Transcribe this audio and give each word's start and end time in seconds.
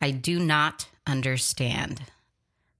I 0.00 0.10
do 0.10 0.38
not 0.38 0.88
understand. 1.06 2.02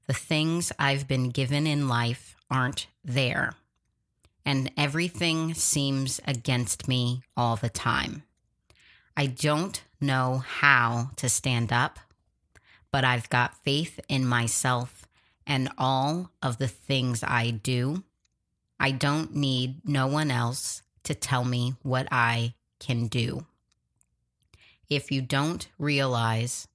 The 0.06 0.12
things 0.12 0.72
I've 0.78 1.08
been 1.08 1.30
given 1.30 1.66
in 1.66 1.88
life 1.88 2.36
aren't 2.50 2.88
there, 3.04 3.54
and 4.44 4.70
everything 4.76 5.54
seems 5.54 6.20
against 6.26 6.86
me 6.86 7.22
all 7.36 7.56
the 7.56 7.70
time. 7.70 8.24
I 9.16 9.26
don't 9.26 9.82
know 10.00 10.42
how 10.46 11.10
to 11.16 11.28
stand 11.28 11.72
up, 11.72 11.98
but 12.90 13.04
I've 13.04 13.30
got 13.30 13.62
faith 13.62 13.98
in 14.08 14.26
myself 14.26 15.06
and 15.46 15.70
all 15.78 16.30
of 16.42 16.58
the 16.58 16.68
things 16.68 17.22
I 17.22 17.50
do. 17.50 18.04
I 18.78 18.90
don't 18.90 19.34
need 19.34 19.88
no 19.88 20.06
one 20.06 20.30
else 20.30 20.82
to 21.04 21.14
tell 21.14 21.44
me 21.44 21.74
what 21.82 22.08
I 22.10 22.54
can 22.80 23.06
do. 23.06 23.46
If 24.88 25.10
you 25.10 25.22
don't 25.22 25.66
realize 25.78 26.68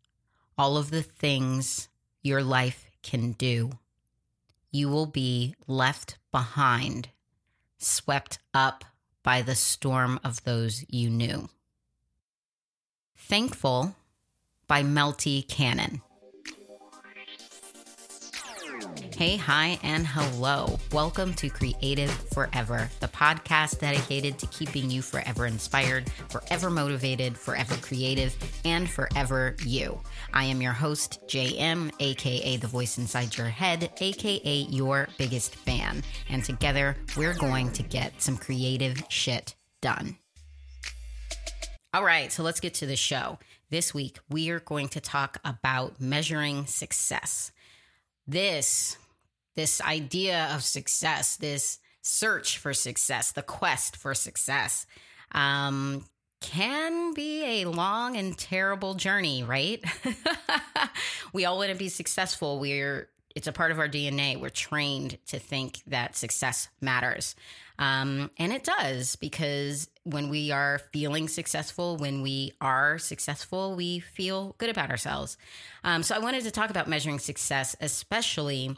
all 0.60 0.76
of 0.76 0.91
the 0.91 1.02
things 1.02 1.88
your 2.21 2.43
life 2.43 2.92
can 3.02 3.32
do, 3.32 3.71
you 4.71 4.89
will 4.89 5.06
be 5.06 5.56
left 5.68 6.18
behind, 6.33 7.07
swept 7.78 8.39
up 8.54 8.83
by 9.24 9.42
the 9.42 9.56
storm 9.56 10.19
of 10.21 10.43
those 10.43 10.83
you 10.89 11.10
knew. 11.10 11.47
Thankful 13.16 13.96
by 14.68 14.83
Melty 14.83 15.47
Cannon. 15.47 16.02
Hey, 19.19 19.36
hi, 19.36 19.78
and 19.83 20.07
hello. 20.07 20.79
Welcome 20.93 21.33
to 21.33 21.50
Creative 21.50 22.10
Forever, 22.10 22.89
the 23.01 23.10
podcast 23.10 23.79
dedicated 23.79 24.39
to 24.39 24.47
keeping 24.47 24.89
you 24.89 25.01
forever 25.01 25.46
inspired, 25.46 26.10
forever 26.29 26.69
motivated, 26.69 27.37
forever 27.37 27.75
creative, 27.82 28.33
and 28.63 28.89
forever 28.89 29.57
you. 29.65 30.00
I 30.32 30.46
am 30.46 30.61
your 30.61 30.71
host, 30.71 31.19
JM, 31.27 31.91
aka 32.00 32.55
the 32.55 32.67
voice 32.67 32.97
inside 32.97 33.36
your 33.36 33.50
head, 33.50 33.91
aka 33.99 34.66
your 34.69 35.09
biggest 35.17 35.53
fan. 35.53 36.01
And 36.29 36.41
together, 36.41 36.95
we're 37.17 37.33
going 37.33 37.73
to 37.73 37.83
get 37.83 38.22
some 38.22 38.38
creative 38.38 39.03
shit 39.09 39.53
done. 39.81 40.17
All 41.94 42.05
right, 42.05 42.31
so 42.31 42.41
let's 42.41 42.61
get 42.61 42.73
to 42.75 42.85
the 42.85 42.95
show. 42.95 43.38
This 43.69 43.94
week, 43.94 44.17
we 44.29 44.49
are 44.49 44.61
going 44.61 44.88
to 44.88 45.01
talk 45.01 45.39
about 45.44 45.99
measuring 45.99 46.67
success. 46.67 47.51
This 48.25 48.97
this 49.55 49.81
idea 49.81 50.50
of 50.53 50.64
success, 50.64 51.38
this 51.38 51.80
search 52.02 52.58
for 52.58 52.73
success, 52.73 53.31
the 53.31 53.42
quest 53.42 53.95
for 53.95 54.14
success, 54.14 54.86
um, 55.31 56.06
can 56.41 57.14
be 57.14 57.61
a 57.61 57.66
long 57.66 58.16
and 58.16 58.38
terrible 58.38 58.94
journey, 58.94 59.44
right? 59.44 59.83
we 61.33 61.45
all 61.45 61.58
want 61.58 61.72
to 61.72 61.78
be 61.78 61.89
successful. 61.89 62.59
We're 62.59 63.09
it's 63.36 63.47
a 63.47 63.52
part 63.52 63.72
of 63.72 63.80
our 63.80 63.88
DNA. 63.88 64.39
We're 64.39 64.50
trained 64.50 65.17
to 65.28 65.39
think 65.39 65.81
that 65.88 66.16
success 66.16 66.67
matters. 66.81 67.36
Um, 67.78 68.31
and 68.38 68.52
it 68.52 68.63
does 68.63 69.16
because 69.16 69.88
when 70.03 70.30
we 70.30 70.52
are 70.52 70.80
feeling 70.91 71.28
successful, 71.28 71.95
when 71.97 72.22
we 72.22 72.53
are 72.59 72.97
successful, 72.97 73.75
we 73.75 74.00
feel 74.00 74.56
good 74.58 74.69
about 74.69 74.89
ourselves. 74.89 75.38
Um, 75.84 76.03
so 76.03 76.16
I 76.16 76.19
wanted 76.19 76.44
to 76.44 76.52
talk 76.52 76.69
about 76.69 76.89
measuring 76.89 77.19
success, 77.19 77.75
especially 77.80 78.75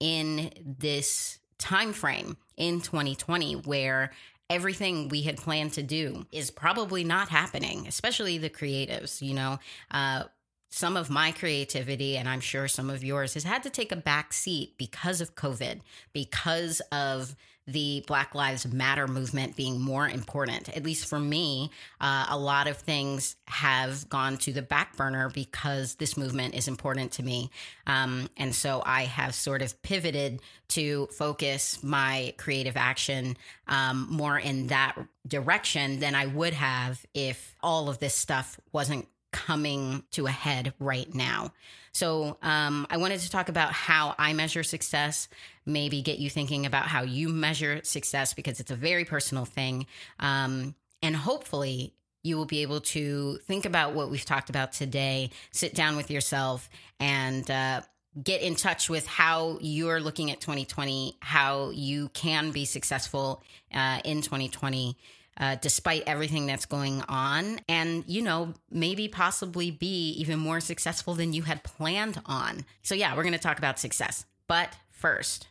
in 0.00 0.50
this 0.78 1.38
time 1.58 1.92
frame 1.92 2.36
in 2.56 2.80
2020 2.80 3.54
where 3.54 4.12
everything 4.48 5.08
we 5.08 5.22
had 5.22 5.36
planned 5.36 5.72
to 5.72 5.82
do 5.82 6.26
is 6.32 6.50
probably 6.50 7.02
not 7.02 7.28
happening 7.28 7.86
especially 7.86 8.38
the 8.38 8.50
creatives 8.50 9.22
you 9.22 9.34
know? 9.34 9.58
Uh, 9.90 10.24
some 10.68 10.96
of 10.96 11.08
my 11.08 11.32
creativity 11.32 12.16
and 12.16 12.28
i'm 12.28 12.40
sure 12.40 12.68
some 12.68 12.90
of 12.90 13.02
yours 13.02 13.34
has 13.34 13.44
had 13.44 13.62
to 13.62 13.70
take 13.70 13.92
a 13.92 13.96
back 13.96 14.32
seat 14.32 14.74
because 14.76 15.20
of 15.20 15.34
covid 15.34 15.80
because 16.12 16.80
of 16.92 17.34
the 17.66 18.04
Black 18.06 18.34
Lives 18.34 18.66
Matter 18.72 19.08
movement 19.08 19.56
being 19.56 19.80
more 19.80 20.08
important. 20.08 20.68
At 20.76 20.84
least 20.84 21.08
for 21.08 21.18
me, 21.18 21.70
uh, 22.00 22.26
a 22.28 22.38
lot 22.38 22.68
of 22.68 22.76
things 22.76 23.36
have 23.46 24.08
gone 24.08 24.36
to 24.38 24.52
the 24.52 24.62
back 24.62 24.96
burner 24.96 25.30
because 25.30 25.96
this 25.96 26.16
movement 26.16 26.54
is 26.54 26.68
important 26.68 27.12
to 27.12 27.22
me. 27.22 27.50
Um, 27.86 28.30
and 28.36 28.54
so 28.54 28.82
I 28.86 29.02
have 29.02 29.34
sort 29.34 29.62
of 29.62 29.80
pivoted 29.82 30.40
to 30.68 31.06
focus 31.06 31.82
my 31.82 32.34
creative 32.36 32.76
action 32.76 33.36
um, 33.66 34.06
more 34.10 34.38
in 34.38 34.68
that 34.68 34.96
direction 35.26 35.98
than 35.98 36.14
I 36.14 36.26
would 36.26 36.52
have 36.54 37.04
if 37.14 37.56
all 37.62 37.88
of 37.88 37.98
this 37.98 38.14
stuff 38.14 38.60
wasn't 38.72 39.08
coming 39.36 40.02
to 40.12 40.26
a 40.26 40.30
head 40.30 40.72
right 40.78 41.14
now. 41.14 41.52
So, 41.92 42.38
um, 42.42 42.86
I 42.88 42.96
wanted 42.96 43.20
to 43.20 43.30
talk 43.30 43.50
about 43.50 43.72
how 43.72 44.14
I 44.18 44.32
measure 44.32 44.62
success, 44.62 45.28
maybe 45.66 46.00
get 46.00 46.18
you 46.18 46.30
thinking 46.30 46.64
about 46.64 46.86
how 46.86 47.02
you 47.02 47.28
measure 47.28 47.80
success 47.84 48.32
because 48.32 48.60
it's 48.60 48.70
a 48.70 48.76
very 48.76 49.04
personal 49.04 49.44
thing. 49.44 49.86
Um, 50.18 50.74
and 51.02 51.14
hopefully, 51.14 51.92
you 52.22 52.36
will 52.36 52.46
be 52.46 52.62
able 52.62 52.80
to 52.80 53.36
think 53.46 53.66
about 53.66 53.94
what 53.94 54.10
we've 54.10 54.24
talked 54.24 54.50
about 54.50 54.72
today, 54.72 55.30
sit 55.52 55.74
down 55.74 55.96
with 55.96 56.10
yourself, 56.10 56.68
and 56.98 57.48
uh, 57.50 57.82
get 58.22 58.40
in 58.40 58.54
touch 58.56 58.88
with 58.88 59.06
how 59.06 59.58
you're 59.60 60.00
looking 60.00 60.30
at 60.30 60.40
2020, 60.40 61.18
how 61.20 61.70
you 61.70 62.08
can 62.08 62.52
be 62.52 62.64
successful 62.64 63.42
uh, 63.72 64.00
in 64.04 64.22
2020 64.22 64.96
uh, 65.38 65.56
despite 65.60 66.02
everything 66.06 66.46
that's 66.46 66.66
going 66.66 67.02
on, 67.08 67.60
and, 67.68 68.04
you 68.06 68.22
know, 68.22 68.54
maybe 68.70 69.08
possibly 69.08 69.70
be 69.70 70.10
even 70.12 70.38
more 70.38 70.60
successful 70.60 71.14
than 71.14 71.32
you 71.32 71.42
had 71.42 71.62
planned 71.62 72.20
on. 72.26 72.64
So, 72.82 72.94
yeah, 72.94 73.14
we're 73.14 73.22
going 73.22 73.32
to 73.32 73.38
talk 73.38 73.58
about 73.58 73.78
success. 73.78 74.24
But 74.48 74.70
first, 74.90 75.48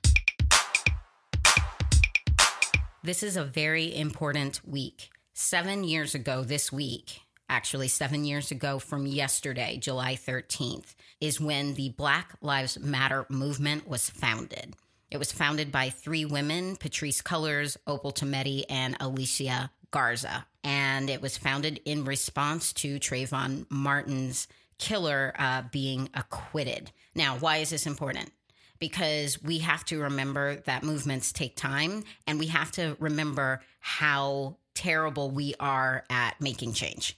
this 3.04 3.22
is 3.22 3.38
a 3.38 3.44
very 3.44 3.96
important 3.96 4.62
week. 4.66 5.10
Seven 5.34 5.84
years 5.84 6.16
ago 6.16 6.44
this 6.44 6.72
week, 6.72 7.22
actually, 7.50 7.88
seven 7.88 8.26
years 8.26 8.52
ago 8.52 8.80
from 8.80 9.06
yesterday, 9.06 9.78
July 9.78 10.16
13th, 10.16 10.96
is 11.22 11.40
when 11.40 11.76
the 11.76 11.90
Black 11.90 12.34
Lives 12.42 12.80
Matter 12.80 13.26
movement 13.30 13.88
was 13.88 14.10
founded. 14.10 14.76
It 15.16 15.20
was 15.20 15.32
founded 15.32 15.72
by 15.72 15.92
three 15.92 16.26
women 16.26 16.76
Patrisse 16.76 17.24
Cullors, 17.24 17.78
Opal 17.88 18.12
Tometi, 18.12 18.66
and 18.70 18.98
Alicia 19.00 19.72
Garza. 19.90 20.46
And 20.62 21.10
it 21.10 21.22
was 21.22 21.38
founded 21.38 21.80
in 21.86 22.04
response 22.04 22.74
to 22.74 23.00
Trayvon 23.00 23.66
Martin's 23.70 24.50
killer 24.78 25.34
uh, 25.40 25.62
being 25.72 26.10
acquitted. 26.14 26.92
Now, 27.16 27.38
why 27.38 27.60
is 27.60 27.70
this 27.70 27.86
important? 27.86 28.34
Because 28.78 29.42
we 29.42 29.60
have 29.60 29.86
to 29.86 30.02
remember 30.02 30.58
that 30.66 30.84
movements 30.84 31.32
take 31.32 31.56
time, 31.56 32.04
and 32.28 32.38
we 32.38 32.48
have 32.48 32.74
to 32.74 32.98
remember 33.00 33.62
how 33.80 34.58
terrible 34.74 35.32
we 35.32 35.56
are 35.62 36.04
at 36.10 36.42
making 36.42 36.74
change. 36.74 37.18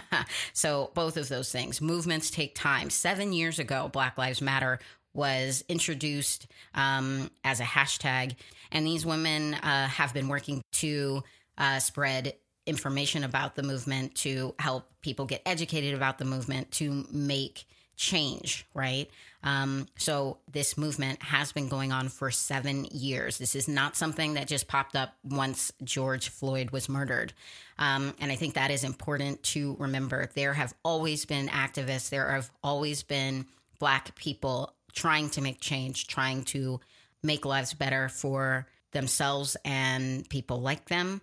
so, 0.54 0.92
both 0.94 1.18
of 1.18 1.28
those 1.28 1.52
things. 1.52 1.82
Movements 1.82 2.30
take 2.30 2.54
time. 2.54 2.88
Seven 2.88 3.34
years 3.34 3.58
ago, 3.58 3.90
Black 3.92 4.16
Lives 4.16 4.40
Matter 4.40 4.78
was 5.14 5.64
introduced 5.68 6.46
um, 6.74 7.30
as 7.44 7.60
a 7.60 7.64
hashtag. 7.64 8.34
And 8.72 8.86
these 8.86 9.06
women 9.06 9.54
uh, 9.54 9.86
have 9.86 10.12
been 10.12 10.28
working 10.28 10.62
to 10.72 11.22
uh, 11.56 11.78
spread 11.78 12.34
information 12.66 13.24
about 13.24 13.54
the 13.54 13.62
movement, 13.62 14.14
to 14.16 14.54
help 14.58 14.88
people 15.00 15.26
get 15.26 15.42
educated 15.46 15.94
about 15.94 16.18
the 16.18 16.24
movement, 16.24 16.70
to 16.72 17.06
make 17.12 17.64
change, 17.96 18.66
right? 18.74 19.08
Um, 19.42 19.86
so 19.96 20.38
this 20.50 20.76
movement 20.76 21.22
has 21.22 21.52
been 21.52 21.68
going 21.68 21.92
on 21.92 22.08
for 22.08 22.30
seven 22.30 22.86
years. 22.86 23.38
This 23.38 23.54
is 23.54 23.68
not 23.68 23.96
something 23.96 24.34
that 24.34 24.48
just 24.48 24.66
popped 24.66 24.96
up 24.96 25.14
once 25.22 25.70
George 25.84 26.30
Floyd 26.30 26.70
was 26.70 26.88
murdered. 26.88 27.32
Um, 27.78 28.14
and 28.20 28.32
I 28.32 28.36
think 28.36 28.54
that 28.54 28.70
is 28.70 28.84
important 28.84 29.42
to 29.44 29.76
remember. 29.78 30.30
There 30.34 30.54
have 30.54 30.74
always 30.84 31.24
been 31.24 31.48
activists, 31.48 32.08
there 32.08 32.30
have 32.30 32.50
always 32.62 33.02
been 33.02 33.46
Black 33.78 34.14
people 34.14 34.72
trying 34.94 35.30
to 35.30 35.40
make 35.40 35.60
change, 35.60 36.06
trying 36.06 36.44
to 36.44 36.80
make 37.22 37.44
lives 37.44 37.74
better 37.74 38.08
for 38.08 38.66
themselves 38.92 39.56
and 39.64 40.28
people 40.28 40.60
like 40.60 40.88
them. 40.88 41.20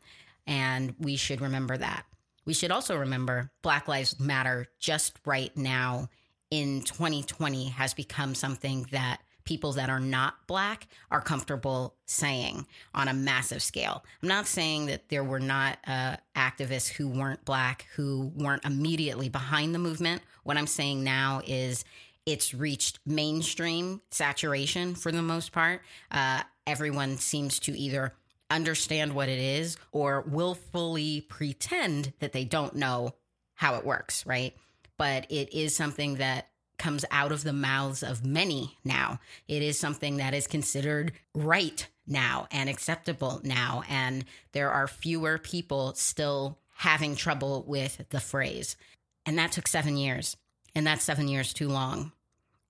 And 0.48 0.96
we 1.00 1.16
should 1.16 1.42
remember 1.42 1.78
that. 1.78 2.06
We 2.46 2.54
should 2.54 2.72
also 2.72 2.98
remember 2.98 3.52
Black 3.62 3.88
Lives 3.88 4.20
Matter 4.20 4.68
just 4.80 5.20
right 5.26 5.56
now 5.56 6.10
in 6.50 6.82
2020 6.82 7.70
has 7.70 7.94
become 7.94 8.36
something 8.36 8.88
that 8.92 9.22
people 9.44 9.74
that 9.74 9.90
are 9.90 10.00
not 10.00 10.36
black 10.48 10.88
are 11.10 11.22
comfortable 11.22 11.96
saying 12.06 12.66
on 12.94 13.08
a 13.08 13.14
massive 13.14 13.62
scale. 13.62 14.04
I'm 14.22 14.28
not 14.28 14.48
saying 14.48 14.88
that 14.88 15.10
there 15.10 15.24
were 15.24 15.40
not 15.40 15.78
uh, 15.88 16.18
activists 16.36 16.90
who 16.90 17.08
weren't 17.08 17.44
black, 17.46 17.88
who 17.96 18.32
weren't 18.36 18.66
immediately 18.66 19.30
behind 19.30 19.74
the 19.74 19.80
movement. 19.80 20.22
What 20.44 20.58
I'm 20.58 20.68
saying 20.68 21.04
now 21.04 21.42
is 21.46 21.86
it's 22.26 22.54
reached 22.54 23.00
mainstream 23.06 24.02
saturation 24.12 24.96
for 24.96 25.12
the 25.12 25.22
most 25.22 25.52
part. 25.52 25.82
Uh, 26.12 26.42
everyone 26.68 27.18
seems 27.18 27.60
to 27.60 27.78
either 27.78 28.14
understand 28.50 29.14
what 29.14 29.30
it 29.30 29.40
is 29.40 29.78
or 29.92 30.22
willfully 30.28 31.22
pretend 31.22 32.14
that 32.20 32.34
they 32.34 32.44
don't 32.44 32.76
know 32.76 33.16
how 33.56 33.76
it 33.76 33.86
works, 33.86 34.26
right? 34.26 34.56
But 34.98 35.26
it 35.30 35.54
is 35.54 35.76
something 35.76 36.16
that 36.16 36.48
comes 36.78 37.06
out 37.12 37.32
of 37.32 37.44
the 37.44 37.54
mouths 37.54 38.04
of 38.04 38.26
many 38.26 38.78
now. 38.84 39.20
It 39.48 39.62
is 39.62 39.80
something 39.80 40.18
that 40.18 40.34
is 40.34 40.48
considered 40.48 41.14
right 41.36 41.88
now 42.08 42.48
and 42.52 42.70
acceptable 42.70 43.40
now. 43.44 43.84
And 43.88 44.26
there 44.52 44.72
are 44.72 44.88
fewer 44.88 45.38
people 45.38 45.94
still 45.94 46.58
having 46.76 47.16
trouble 47.16 47.64
with 47.68 48.04
the 48.10 48.20
phrase. 48.20 48.76
And 49.26 49.38
that 49.38 49.52
took 49.52 49.68
seven 49.68 49.96
years. 49.96 50.36
And 50.76 50.88
that's 50.88 51.04
seven 51.04 51.28
years 51.28 51.54
too 51.54 51.68
long. 51.68 52.12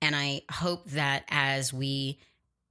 And 0.01 0.15
I 0.15 0.41
hope 0.51 0.89
that 0.91 1.25
as 1.29 1.71
we 1.71 2.17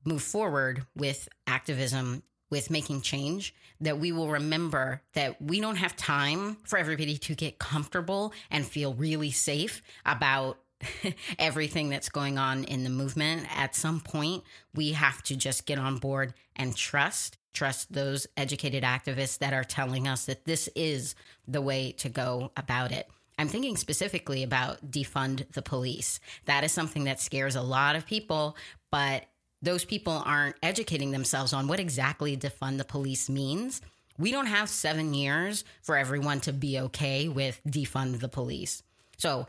move 0.05 0.23
forward 0.23 0.85
with 0.97 1.29
activism, 1.47 2.23
with 2.50 2.71
making 2.71 3.00
change, 3.03 3.55
that 3.81 3.99
we 3.99 4.12
will 4.12 4.29
remember 4.29 5.03
that 5.15 5.41
we 5.41 5.61
don't 5.61 5.77
have 5.77 5.97
time 5.97 6.56
for 6.65 6.79
everybody 6.79 7.17
to 7.17 7.35
get 7.35 7.59
comfortable 7.59 8.32
and 8.50 8.67
feel 8.67 8.94
really 8.94 9.31
safe 9.31 9.82
about 10.05 10.59
everything 11.38 11.88
that's 11.88 12.09
going 12.09 12.38
on 12.38 12.65
in 12.65 12.85
the 12.85 12.91
movement. 12.91 13.47
At 13.56 13.75
some 13.75 14.00
point, 14.00 14.43
we 14.75 14.93
have 14.93 15.23
to 15.25 15.37
just 15.37 15.67
get 15.67 15.79
on 15.79 15.99
board 15.99 16.35
and 16.56 16.76
trust. 16.76 17.37
Trust 17.53 17.93
those 17.93 18.26
educated 18.37 18.85
activists 18.85 19.38
that 19.38 19.53
are 19.53 19.65
telling 19.65 20.09
us 20.09 20.26
that 20.26 20.44
this 20.44 20.69
is 20.75 21.15
the 21.47 21.61
way 21.61 21.93
to 21.93 22.09
go 22.09 22.53
about 22.56 22.93
it. 22.93 23.09
I'm 23.41 23.49
thinking 23.49 23.79
specifically 23.79 24.43
about 24.43 24.91
defund 24.91 25.51
the 25.53 25.63
police. 25.63 26.21
That 26.45 26.63
is 26.63 26.73
something 26.73 27.05
that 27.05 27.23
scares 27.23 27.57
a 27.57 27.63
lot 27.63 27.97
of 27.97 28.05
people, 28.05 28.55
but 28.91 29.25
those 29.63 29.83
people 29.83 30.23
aren't 30.27 30.57
educating 30.63 31.11
themselves 31.11 31.55
on 31.55 31.67
what 31.67 31.81
exactly 31.81 32.37
defund 32.37 32.77
the 32.77 32.85
police 32.85 33.31
means. 33.31 33.81
We 34.19 34.31
don't 34.31 34.45
have 34.45 34.69
seven 34.69 35.15
years 35.15 35.65
for 35.81 35.97
everyone 35.97 36.41
to 36.41 36.53
be 36.53 36.81
okay 36.81 37.29
with 37.29 37.63
defund 37.67 38.21
the 38.21 38.29
police. 38.29 38.83
So 39.17 39.47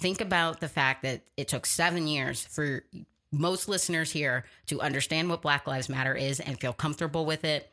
think 0.00 0.20
about 0.20 0.60
the 0.60 0.68
fact 0.68 1.02
that 1.02 1.22
it 1.36 1.48
took 1.48 1.66
seven 1.66 2.06
years 2.06 2.44
for 2.44 2.84
most 3.32 3.68
listeners 3.68 4.12
here 4.12 4.44
to 4.66 4.80
understand 4.80 5.28
what 5.28 5.42
Black 5.42 5.66
Lives 5.66 5.88
Matter 5.88 6.14
is 6.14 6.38
and 6.38 6.60
feel 6.60 6.72
comfortable 6.72 7.26
with 7.26 7.42
it, 7.42 7.68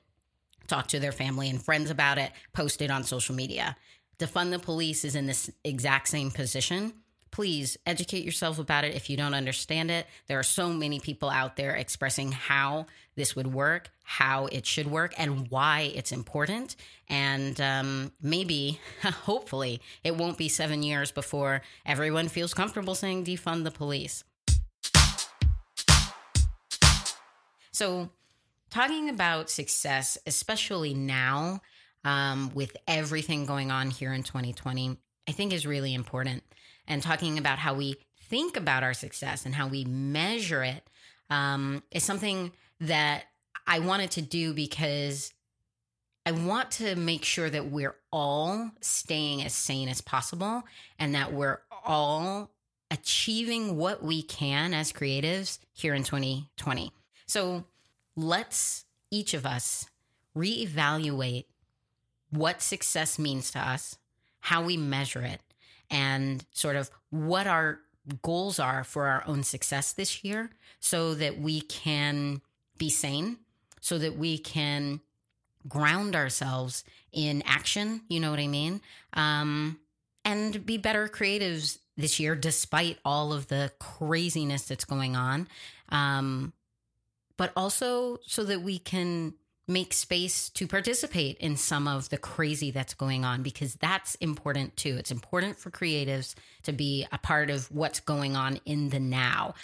talk 0.66 0.88
to 0.88 1.00
their 1.00 1.12
family 1.12 1.52
and 1.52 1.62
friends 1.62 1.92
about 1.92 2.18
it, 2.18 2.31
post 2.52 2.81
it 2.81 2.90
on 2.90 3.04
social 3.04 3.36
media 3.36 3.75
defund 4.21 4.51
the 4.51 4.59
police 4.59 5.03
is 5.03 5.15
in 5.15 5.25
this 5.25 5.50
exact 5.63 6.07
same 6.07 6.31
position. 6.31 6.94
Please 7.31 7.77
educate 7.85 8.23
yourself 8.23 8.59
about 8.59 8.83
it 8.83 8.94
if 8.94 9.09
you 9.09 9.18
don't 9.18 9.33
understand 9.33 9.89
it. 9.89 10.06
There 10.27 10.38
are 10.38 10.44
so 10.44 10.69
many 10.69 11.00
people 11.00 11.29
out 11.29 11.56
there 11.56 11.75
expressing 11.75 12.31
how 12.31 12.88
this 13.15 13.35
would 13.35 13.47
work, 13.47 13.89
how 14.03 14.47
it 14.47 14.65
should 14.65 14.88
work, 14.88 15.13
and 15.18 15.50
why 15.50 15.91
it's 15.95 16.12
important. 16.12 16.75
And 17.09 17.59
um, 17.62 18.12
maybe, 18.21 18.79
hopefully, 19.01 19.81
it 20.03 20.15
won't 20.18 20.38
be 20.38 20.50
seven 20.50 20.83
years 20.83 21.12
before 21.12 21.62
everyone 21.85 22.27
feels 22.27 22.53
comfortable 22.53 22.95
saying 22.95 23.25
defund 23.25 23.63
the 23.63 23.71
police. 23.71 24.25
So, 27.71 28.09
talking 28.69 29.09
about 29.09 29.50
success, 29.50 30.18
especially 30.27 30.94
now, 30.94 31.62
um, 32.03 32.51
with 32.53 32.75
everything 32.88 33.45
going 33.45 33.71
on 33.71 33.89
here 33.89 34.13
in 34.13 34.24
2020, 34.24 34.98
I 35.27 35.31
think 35.31 35.53
is 35.53 35.65
really 35.65 35.94
important. 35.94 36.44
And 36.88 37.01
talking 37.01 37.38
about 37.38 37.59
how 37.59 37.74
we 37.74 37.98
think 38.30 38.57
about 38.57 38.83
our 38.83 38.94
success 38.94 39.45
and 39.45 39.53
how 39.53 39.68
we 39.68 39.86
measure 39.86 40.63
it 40.63 40.89
um, 41.30 41.83
is 41.92 42.03
something 42.03 42.51
that 42.80 43.24
I 43.68 43.80
wanted 43.80 44.12
to 44.12 44.21
do 44.21 44.53
because 44.53 45.33
I 46.25 46.31
want 46.31 46.71
to 46.71 46.95
make 46.95 47.24
sure 47.24 47.50
that 47.50 47.71
we're 47.71 47.95
all 48.12 48.71
staying 48.81 49.44
as 49.44 49.54
sane 49.54 49.89
as 49.89 50.01
possible 50.01 50.63
and 51.00 51.15
that 51.15 51.33
we're 51.33 51.59
all 51.86 52.51
achieving 52.92 53.77
what 53.77 54.04
we 54.04 54.21
can 54.21 54.74
as 54.74 54.92
creatives 54.92 55.59
here 55.74 55.95
in 55.95 56.04
2020. 56.04 56.92
So 57.25 57.63
let's 58.15 58.86
each 59.09 59.33
of 59.33 59.45
us 59.45 59.86
reevaluate 60.36 61.45
what 62.31 62.62
success 62.62 63.19
means 63.19 63.51
to 63.51 63.60
us, 63.60 63.98
how 64.39 64.63
we 64.63 64.78
measure 64.78 65.22
it, 65.22 65.42
and 65.89 66.45
sort 66.51 66.75
of 66.75 66.89
what 67.10 67.48
our 67.48 67.80
goals 68.22 68.60
are 68.60 68.83
for 68.83 69.07
our 69.07 69.24
own 69.28 69.44
success 69.44 69.94
this 69.94 70.24
year 70.24 70.50
so 70.80 71.13
that 71.13 71.39
we 71.39 71.62
can 71.62 72.42
be 72.78 72.89
sane, 72.89 73.38
so 73.80 73.98
that 73.98 74.18
we 74.18 74.38
can 74.38 75.00
ground 75.68 76.16
ourselves 76.16 76.83
in 77.12 77.44
action, 77.45 78.01
you 78.07 78.19
know 78.19 78.31
what 78.31 78.39
I 78.39 78.48
mean? 78.48 78.81
Um, 79.13 79.80
and 80.25 80.66
be 80.66 80.78
better 80.78 81.07
creatives 81.07 81.78
this 81.98 82.19
year, 82.19 82.36
despite 82.36 82.98
all 83.06 83.33
of 83.33 83.48
the 83.48 83.72
craziness 83.80 84.63
that's 84.63 84.86
going 84.86 85.16
on. 85.16 85.48
Um, 85.89 86.54
but 87.38 87.51
also 87.56 88.19
so 88.25 88.44
that 88.44 88.62
we 88.62 88.80
can 88.80 89.33
make 89.71 89.94
space 89.94 90.50
to 90.50 90.68
participate 90.68 91.38
in 91.38 91.56
some 91.56 91.88
of 91.88 92.09
the 92.09 92.18
crazy 92.18 92.71
that's 92.71 92.94
going 92.94 93.23
on 93.25 93.41
because 93.41 93.75
that's 93.75 94.15
important 94.15 94.75
too. 94.75 94.97
It's 94.97 95.12
important 95.12 95.57
for 95.57 95.71
creatives 95.71 96.35
to 96.63 96.71
be 96.71 97.07
a 97.12 97.18
part 97.18 97.50
of 97.50 97.71
what's 97.71 98.00
going 98.00 98.35
on 98.35 98.59
in 98.65 98.89
the 98.89 99.00
now. 99.00 99.56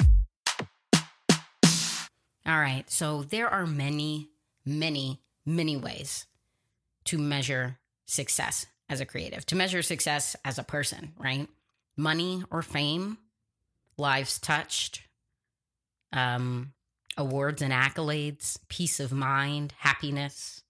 All 2.45 2.59
right, 2.59 2.89
so 2.89 3.23
there 3.23 3.49
are 3.49 3.65
many, 3.65 4.29
many, 4.65 5.19
many 5.45 5.75
ways 5.75 6.25
to 7.05 7.17
measure 7.17 7.77
success 8.05 8.65
as 8.89 9.01
a 9.01 9.05
creative, 9.05 9.45
to 9.47 9.55
measure 9.55 9.81
success 9.81 10.35
as 10.45 10.57
a 10.57 10.63
person, 10.63 11.11
right? 11.17 11.49
Money 11.97 12.43
or 12.49 12.61
fame, 12.61 13.17
lives 13.97 14.39
touched, 14.39 15.01
um, 16.13 16.71
awards 17.17 17.61
and 17.61 17.73
accolades, 17.73 18.59
peace 18.69 18.99
of 18.99 19.11
mind, 19.11 19.73
happiness, 19.79 20.63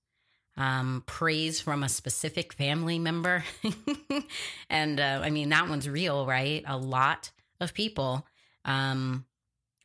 um, 0.58 1.04
praise 1.06 1.60
from 1.60 1.84
a 1.84 1.90
specific 1.90 2.54
family 2.54 2.98
member. 2.98 3.44
and 4.70 5.00
uh, 5.00 5.22
I 5.24 5.30
mean, 5.30 5.50
that 5.50 5.70
one's 5.70 5.88
real, 5.88 6.26
right? 6.26 6.64
A 6.68 6.78
lot 6.78 7.32
of 7.60 7.74
people 7.74 8.26
um, 8.66 9.26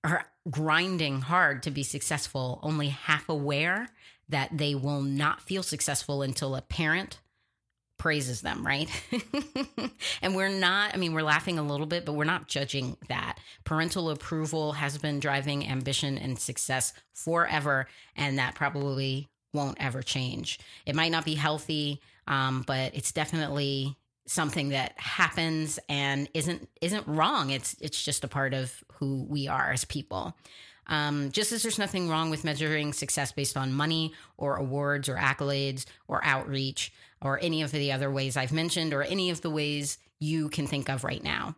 are 0.02 0.24
grinding 0.50 1.20
hard 1.20 1.62
to 1.64 1.70
be 1.70 1.82
successful, 1.82 2.58
only 2.62 2.88
half 2.88 3.28
aware 3.28 3.88
that 4.28 4.56
they 4.56 4.74
will 4.74 5.02
not 5.02 5.42
feel 5.42 5.62
successful 5.62 6.22
until 6.22 6.56
a 6.56 6.62
parent 6.62 7.18
praises 8.02 8.40
them, 8.40 8.66
right? 8.66 8.90
and 10.22 10.34
we're 10.34 10.48
not, 10.48 10.92
I 10.92 10.96
mean, 10.96 11.12
we're 11.12 11.22
laughing 11.22 11.60
a 11.60 11.62
little 11.62 11.86
bit, 11.86 12.04
but 12.04 12.14
we're 12.14 12.24
not 12.24 12.48
judging 12.48 12.96
that. 13.08 13.38
Parental 13.62 14.10
approval 14.10 14.72
has 14.72 14.98
been 14.98 15.20
driving 15.20 15.68
ambition 15.68 16.18
and 16.18 16.36
success 16.36 16.92
forever, 17.12 17.86
and 18.16 18.40
that 18.40 18.56
probably 18.56 19.28
won't 19.54 19.76
ever 19.80 20.02
change. 20.02 20.58
It 20.84 20.96
might 20.96 21.12
not 21.12 21.24
be 21.24 21.34
healthy, 21.34 22.00
um, 22.26 22.64
but 22.66 22.92
it's 22.92 23.12
definitely 23.12 23.96
something 24.26 24.70
that 24.70 24.94
happens 24.96 25.78
and 25.88 26.28
isn't 26.34 26.68
isn't 26.80 27.06
wrong. 27.06 27.50
It's 27.50 27.76
it's 27.80 28.04
just 28.04 28.24
a 28.24 28.28
part 28.28 28.52
of 28.52 28.82
who 28.94 29.26
we 29.28 29.46
are 29.46 29.70
as 29.70 29.84
people. 29.84 30.36
Um, 30.88 31.30
just 31.30 31.52
as 31.52 31.62
there's 31.62 31.78
nothing 31.78 32.08
wrong 32.08 32.30
with 32.30 32.42
measuring 32.42 32.92
success 32.92 33.30
based 33.30 33.56
on 33.56 33.72
money 33.72 34.12
or 34.36 34.56
awards 34.56 35.08
or 35.08 35.14
accolades 35.14 35.84
or 36.08 36.20
outreach 36.24 36.92
or 37.22 37.38
any 37.40 37.62
of 37.62 37.72
the 37.72 37.92
other 37.92 38.10
ways 38.10 38.36
I've 38.36 38.52
mentioned 38.52 38.92
or 38.92 39.02
any 39.02 39.30
of 39.30 39.40
the 39.40 39.50
ways 39.50 39.98
you 40.20 40.48
can 40.48 40.66
think 40.66 40.88
of 40.88 41.04
right 41.04 41.22
now. 41.22 41.56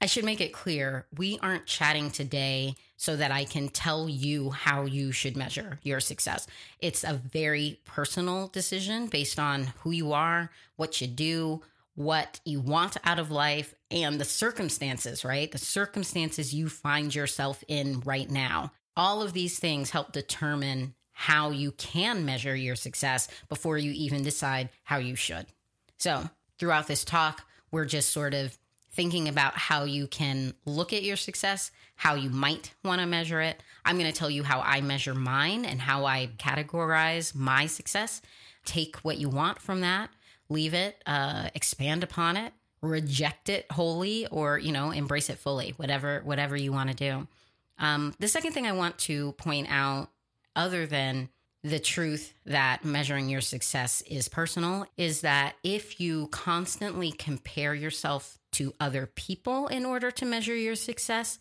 I 0.00 0.06
should 0.06 0.24
make 0.24 0.40
it 0.40 0.52
clear 0.52 1.06
we 1.16 1.38
aren't 1.40 1.66
chatting 1.66 2.10
today 2.10 2.74
so 2.96 3.16
that 3.16 3.30
I 3.30 3.44
can 3.44 3.68
tell 3.68 4.08
you 4.08 4.50
how 4.50 4.84
you 4.84 5.12
should 5.12 5.36
measure 5.36 5.78
your 5.82 6.00
success. 6.00 6.46
It's 6.78 7.04
a 7.04 7.14
very 7.14 7.80
personal 7.84 8.48
decision 8.48 9.06
based 9.06 9.38
on 9.38 9.72
who 9.78 9.92
you 9.92 10.12
are, 10.12 10.50
what 10.76 11.00
you 11.00 11.06
do, 11.06 11.62
what 11.94 12.40
you 12.44 12.60
want 12.60 12.96
out 13.04 13.18
of 13.18 13.30
life, 13.30 13.74
and 13.90 14.20
the 14.20 14.24
circumstances, 14.24 15.24
right? 15.24 15.50
The 15.50 15.58
circumstances 15.58 16.52
you 16.52 16.68
find 16.68 17.14
yourself 17.14 17.62
in 17.68 18.00
right 18.00 18.30
now. 18.30 18.72
All 18.96 19.22
of 19.22 19.32
these 19.32 19.58
things 19.58 19.90
help 19.90 20.12
determine 20.12 20.94
how 21.14 21.50
you 21.50 21.72
can 21.72 22.24
measure 22.24 22.54
your 22.54 22.76
success 22.76 23.28
before 23.48 23.78
you 23.78 23.92
even 23.92 24.22
decide 24.22 24.68
how 24.82 24.98
you 24.98 25.14
should. 25.14 25.46
So, 25.96 26.28
throughout 26.58 26.86
this 26.86 27.04
talk, 27.04 27.46
we're 27.70 27.86
just 27.86 28.10
sort 28.10 28.34
of 28.34 28.58
thinking 28.92 29.28
about 29.28 29.56
how 29.56 29.84
you 29.84 30.06
can 30.06 30.54
look 30.64 30.92
at 30.92 31.02
your 31.02 31.16
success, 31.16 31.70
how 31.96 32.14
you 32.14 32.30
might 32.30 32.72
want 32.84 33.00
to 33.00 33.06
measure 33.06 33.40
it. 33.40 33.62
I'm 33.84 33.98
going 33.98 34.10
to 34.10 34.16
tell 34.16 34.30
you 34.30 34.44
how 34.44 34.60
I 34.60 34.80
measure 34.80 35.14
mine 35.14 35.64
and 35.64 35.80
how 35.80 36.04
I 36.04 36.30
categorize 36.38 37.34
my 37.34 37.66
success. 37.66 38.22
Take 38.64 38.96
what 38.98 39.18
you 39.18 39.28
want 39.28 39.60
from 39.60 39.80
that, 39.80 40.10
leave 40.48 40.74
it, 40.74 41.02
uh, 41.06 41.48
expand 41.54 42.02
upon 42.02 42.36
it, 42.36 42.52
reject 42.80 43.48
it 43.48 43.66
wholly, 43.70 44.26
or 44.28 44.58
you 44.58 44.72
know, 44.72 44.90
embrace 44.90 45.28
it 45.28 45.38
fully. 45.38 45.74
Whatever, 45.76 46.22
whatever 46.24 46.56
you 46.56 46.72
want 46.72 46.90
to 46.90 46.96
do. 46.96 47.26
Um, 47.78 48.14
the 48.20 48.28
second 48.28 48.52
thing 48.52 48.66
I 48.66 48.72
want 48.72 48.98
to 48.98 49.32
point 49.32 49.66
out 49.70 50.10
other 50.56 50.86
than 50.86 51.28
the 51.62 51.78
truth 51.78 52.34
that 52.44 52.84
measuring 52.84 53.30
your 53.30 53.40
success 53.40 54.02
is 54.02 54.28
personal 54.28 54.84
is 54.98 55.22
that 55.22 55.54
if 55.62 55.98
you 55.98 56.26
constantly 56.26 57.10
compare 57.10 57.74
yourself 57.74 58.38
to 58.52 58.74
other 58.78 59.06
people 59.06 59.66
in 59.68 59.86
order 59.86 60.10
to 60.10 60.26
measure 60.26 60.54
your 60.54 60.74
success, 60.74 61.38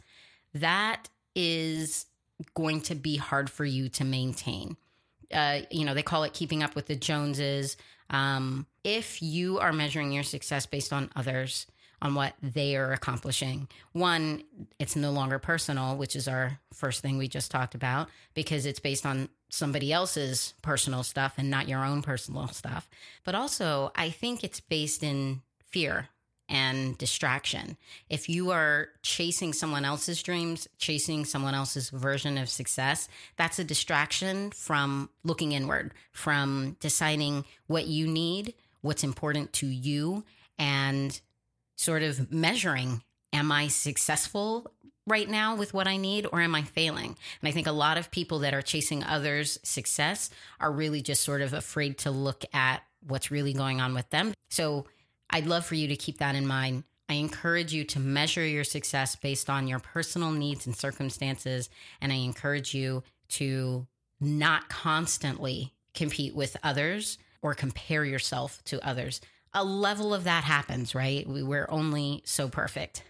that 0.53 1.09
is 1.35 2.05
going 2.53 2.81
to 2.81 2.95
be 2.95 3.17
hard 3.17 3.49
for 3.49 3.65
you 3.65 3.89
to 3.89 4.05
maintain. 4.05 4.77
Uh, 5.31 5.59
you 5.69 5.83
know, 5.83 5.93
they 5.93 6.03
call 6.03 6.23
it 6.23 6.33
keeping 6.33 6.63
up 6.63 6.73
with 6.73 6.87
the 6.87 6.95
Joneses. 6.95 7.75
Um, 8.09 8.65
if 8.83 9.21
you 9.21 9.59
are 9.59 9.73
measuring 9.73 10.13
your 10.13 10.23
success 10.23 10.65
based 10.65 10.93
on 10.93 11.09
others, 11.15 11.67
on 12.03 12.13
what 12.15 12.33
they 12.43 12.75
are 12.75 12.91
accomplishing, 12.91 13.67
one, 13.93 14.43
it's 14.77 14.95
no 14.95 15.09
longer 15.09 15.39
personal, 15.39 15.95
which 15.95 16.15
is 16.17 16.27
our 16.27 16.59
first 16.73 17.01
thing 17.01 17.17
we 17.17 17.29
just 17.29 17.49
talked 17.49 17.73
about, 17.73 18.09
because 18.33 18.65
it's 18.65 18.81
based 18.81 19.05
on 19.05 19.29
somebody 19.49 19.93
else's 19.93 20.53
personal 20.61 21.01
stuff 21.01 21.35
and 21.37 21.49
not 21.49 21.69
your 21.69 21.83
own 21.83 22.01
personal 22.01 22.47
stuff. 22.49 22.89
But 23.23 23.35
also, 23.35 23.91
I 23.95 24.09
think 24.09 24.43
it's 24.43 24.59
based 24.59 25.01
in 25.01 25.41
fear 25.65 26.09
and 26.49 26.97
distraction. 26.97 27.77
If 28.09 28.27
you 28.27 28.51
are 28.51 28.89
chasing 29.01 29.53
someone 29.53 29.85
else's 29.85 30.21
dreams, 30.21 30.67
chasing 30.77 31.23
someone 31.23 31.55
else's 31.55 31.89
version 31.89 32.37
of 32.37 32.49
success, 32.49 33.07
that's 33.37 33.59
a 33.59 33.63
distraction 33.63 34.51
from 34.51 35.09
looking 35.23 35.53
inward, 35.53 35.93
from 36.11 36.75
deciding 36.81 37.45
what 37.67 37.87
you 37.87 38.07
need, 38.07 38.55
what's 38.81 39.05
important 39.05 39.53
to 39.53 39.67
you, 39.67 40.25
and 40.59 41.21
sort 41.83 42.03
of 42.03 42.31
measuring 42.31 43.03
am 43.33 43.51
I 43.51 43.67
successful 43.67 44.71
right 45.05 45.29
now 45.29 45.55
with 45.55 45.73
what 45.73 45.87
I 45.87 45.97
need 45.97 46.27
or 46.31 46.39
am 46.39 46.55
I 46.55 46.61
failing? 46.61 47.17
And 47.41 47.49
I 47.49 47.51
think 47.51 47.67
a 47.67 47.71
lot 47.71 47.97
of 47.97 48.11
people 48.11 48.39
that 48.39 48.53
are 48.53 48.61
chasing 48.61 49.03
others' 49.03 49.59
success 49.63 50.29
are 50.59 50.71
really 50.71 51.01
just 51.01 51.23
sort 51.23 51.41
of 51.41 51.53
afraid 51.53 51.97
to 51.99 52.11
look 52.11 52.45
at 52.53 52.83
what's 53.05 53.31
really 53.31 53.53
going 53.53 53.81
on 53.81 53.93
with 53.93 54.09
them. 54.11 54.33
So 54.49 54.85
I'd 55.29 55.47
love 55.47 55.65
for 55.65 55.75
you 55.75 55.87
to 55.89 55.95
keep 55.95 56.19
that 56.19 56.35
in 56.35 56.47
mind. 56.47 56.83
I 57.09 57.15
encourage 57.15 57.73
you 57.73 57.83
to 57.85 57.99
measure 57.99 58.45
your 58.45 58.63
success 58.63 59.15
based 59.15 59.49
on 59.49 59.67
your 59.67 59.79
personal 59.79 60.31
needs 60.31 60.65
and 60.65 60.75
circumstances. 60.75 61.69
And 61.99 62.13
I 62.13 62.17
encourage 62.17 62.73
you 62.73 63.03
to 63.29 63.87
not 64.21 64.69
constantly 64.69 65.73
compete 65.93 66.33
with 66.33 66.55
others 66.63 67.17
or 67.41 67.53
compare 67.53 68.05
yourself 68.05 68.63
to 68.65 68.83
others. 68.87 69.19
A 69.55 69.63
level 69.63 70.13
of 70.13 70.23
that 70.23 70.43
happens, 70.43 70.95
right? 70.95 71.27
We, 71.27 71.43
we're 71.43 71.67
only 71.69 72.23
so 72.25 72.49
perfect. 72.49 73.03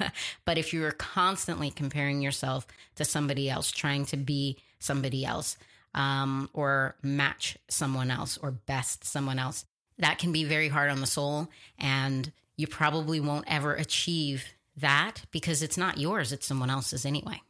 but 0.44 0.56
if 0.56 0.72
you're 0.72 0.92
constantly 0.92 1.70
comparing 1.70 2.22
yourself 2.22 2.66
to 2.96 3.04
somebody 3.04 3.50
else, 3.50 3.72
trying 3.72 4.06
to 4.06 4.16
be 4.16 4.58
somebody 4.78 5.24
else, 5.24 5.56
um, 5.94 6.48
or 6.52 6.94
match 7.02 7.58
someone 7.68 8.10
else, 8.12 8.38
or 8.38 8.52
best 8.52 9.04
someone 9.04 9.40
else, 9.40 9.64
that 9.98 10.18
can 10.18 10.30
be 10.30 10.44
very 10.44 10.68
hard 10.68 10.90
on 10.90 11.00
the 11.00 11.06
soul. 11.06 11.48
And 11.78 12.30
you 12.56 12.68
probably 12.68 13.18
won't 13.18 13.46
ever 13.48 13.74
achieve 13.74 14.44
that 14.76 15.22
because 15.32 15.62
it's 15.62 15.76
not 15.76 15.98
yours, 15.98 16.32
it's 16.32 16.46
someone 16.46 16.70
else's 16.70 17.04
anyway. 17.04 17.40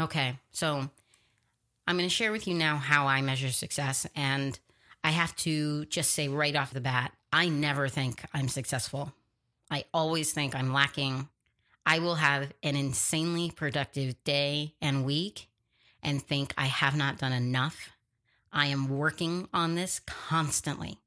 Okay, 0.00 0.36
so 0.52 0.88
I'm 1.86 1.96
going 1.96 2.08
to 2.08 2.14
share 2.14 2.32
with 2.32 2.46
you 2.46 2.54
now 2.54 2.76
how 2.76 3.06
I 3.06 3.22
measure 3.22 3.50
success. 3.50 4.06
And 4.16 4.58
I 5.04 5.10
have 5.10 5.36
to 5.36 5.84
just 5.86 6.12
say 6.12 6.26
right 6.28 6.56
off 6.56 6.72
the 6.72 6.80
bat, 6.80 7.12
I 7.32 7.48
never 7.48 7.88
think 7.88 8.24
I'm 8.32 8.48
successful. 8.48 9.12
I 9.70 9.84
always 9.94 10.32
think 10.32 10.56
I'm 10.56 10.72
lacking. 10.72 11.28
I 11.86 12.00
will 12.00 12.16
have 12.16 12.52
an 12.62 12.74
insanely 12.74 13.50
productive 13.50 14.22
day 14.24 14.74
and 14.80 15.04
week 15.04 15.48
and 16.02 16.20
think 16.20 16.52
I 16.58 16.66
have 16.66 16.96
not 16.96 17.18
done 17.18 17.32
enough 17.32 17.90
I 18.54 18.66
am 18.66 18.88
working 18.88 19.48
on 19.52 19.74
this 19.74 20.00
constantly, 20.06 21.00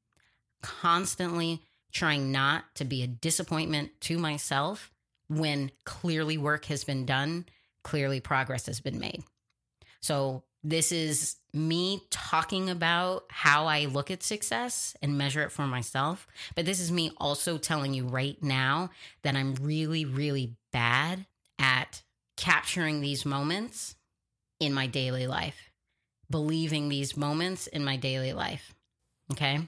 constantly 0.62 1.62
trying 1.94 2.30
not 2.30 2.66
to 2.76 2.84
be 2.84 3.02
a 3.02 3.08
disappointment 3.08 3.92
to 4.02 4.20
myself 4.20 4.92
when 5.30 5.72
clearly 5.86 6.38
work 6.38 6.66
has 6.66 6.84
been 6.84 7.06
done, 7.06 7.46
clearly 7.84 8.20
progress 8.20 8.66
has 8.66 8.82
been 8.82 9.00
made. 9.00 9.24
So, 10.02 10.44
this 10.64 10.92
is 10.92 11.38
me 11.54 12.02
talking 12.10 12.70
about 12.70 13.26
how 13.30 13.66
I 13.66 13.86
look 13.86 14.12
at 14.12 14.24
success 14.24 14.96
and 15.02 15.18
measure 15.18 15.42
it 15.42 15.52
for 15.52 15.66
myself. 15.68 16.28
But 16.56 16.66
this 16.66 16.80
is 16.80 16.92
me 16.92 17.12
also 17.18 17.58
telling 17.58 17.94
you 17.94 18.06
right 18.06 18.42
now 18.44 18.90
that 19.24 19.36
I'm 19.36 19.56
really, 19.56 20.06
really 20.06 20.56
bad 20.72 21.26
at 21.58 22.02
capturing 22.36 23.02
these 23.02 23.26
moments 23.26 23.96
in 24.60 24.74
my 24.74 24.88
daily 24.88 25.28
life 25.28 25.68
believing 26.30 26.90
these 26.90 27.16
moments 27.16 27.68
in 27.68 27.84
my 27.84 27.96
daily 27.96 28.34
life. 28.34 28.74
Okay. 29.32 29.60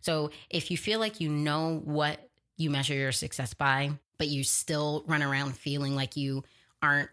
So 0.00 0.30
if 0.50 0.70
you 0.70 0.76
feel 0.76 1.00
like 1.00 1.20
you 1.20 1.28
know 1.28 1.80
what 1.84 2.18
you 2.56 2.70
measure 2.70 2.94
your 2.94 3.12
success 3.12 3.54
by, 3.54 3.90
but 4.18 4.28
you 4.28 4.44
still 4.44 5.04
run 5.06 5.22
around 5.22 5.56
feeling 5.56 5.94
like 5.94 6.16
you 6.16 6.44
aren't 6.82 7.10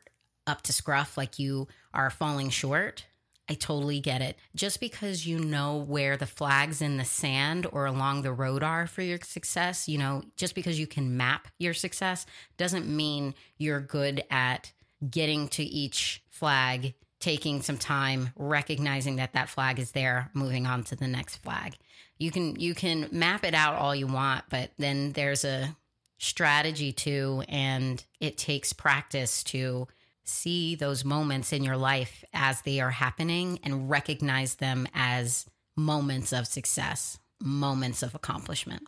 up 0.48 0.62
to 0.64 0.74
scruff, 0.74 1.18
like 1.18 1.40
you 1.40 1.68
are 1.94 2.10
falling 2.10 2.50
short, 2.50 3.06
I 3.50 3.56
totally 3.56 4.00
get 4.00 4.22
it. 4.22 4.38
Just 4.56 4.80
because 4.80 5.28
you 5.28 5.40
know 5.40 5.78
where 5.78 6.16
the 6.16 6.26
flags 6.26 6.82
in 6.82 6.98
the 6.98 7.06
sand 7.06 7.68
or 7.72 7.86
along 7.86 8.22
the 8.22 8.32
road 8.32 8.64
are 8.64 8.88
for 8.88 9.02
your 9.02 9.20
success, 9.22 9.90
you 9.90 9.98
know, 9.98 10.24
just 10.38 10.56
because 10.56 10.80
you 10.80 10.88
can 10.88 11.18
map 11.18 11.50
your 11.60 11.74
success 11.74 12.26
doesn't 12.58 12.88
mean 12.88 13.36
you're 13.58 13.82
good 13.82 14.24
at 14.32 14.72
getting 15.10 15.50
to 15.50 15.64
each 15.64 16.24
flag 16.30 16.94
taking 17.20 17.62
some 17.62 17.78
time 17.78 18.32
recognizing 18.36 19.16
that 19.16 19.32
that 19.34 19.50
flag 19.50 19.80
is 19.80 19.92
there 19.92 20.30
moving 20.34 20.66
on 20.66 20.84
to 20.84 20.94
the 20.94 21.08
next 21.08 21.38
flag 21.38 21.74
you 22.20 22.32
can 22.32 22.60
you 22.60 22.76
can 22.76 23.08
map 23.12 23.46
it 23.46 23.54
out 23.54 23.76
all 23.76 23.96
you 23.96 24.08
want 24.08 24.44
but 24.50 24.72
then 24.78 25.14
there's 25.14 25.46
a 25.46 25.74
strategy 26.18 26.92
too 26.92 27.44
and 27.48 28.06
it 28.20 28.38
takes 28.38 28.74
practice 28.74 29.44
to 29.44 29.88
see 30.24 30.76
those 30.76 31.04
moments 31.04 31.52
in 31.54 31.64
your 31.64 31.78
life 31.78 32.24
as 32.34 32.62
they 32.62 32.80
are 32.80 32.92
happening 32.92 33.60
and 33.64 33.90
recognize 33.90 34.56
them 34.56 34.88
as 34.94 35.46
moments 35.76 36.32
of 36.32 36.48
success 36.48 37.20
moments 37.42 38.04
of 38.04 38.16
accomplishment 38.16 38.84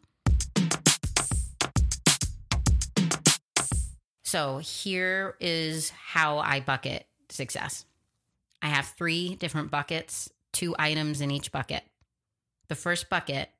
so 4.23 4.59
here 4.59 5.35
is 5.39 5.89
how 5.89 6.37
i 6.37 6.59
bucket 6.59 7.05
success 7.29 7.85
I 8.65 8.69
have 8.69 8.87
three 8.87 9.35
different 9.35 9.69
buckets, 9.69 10.27
two 10.51 10.75
items 10.79 11.21
in 11.21 11.29
each 11.29 11.51
bucket. 11.51 11.83
The 12.67 12.73
first 12.73 13.11
bucket 13.11 13.51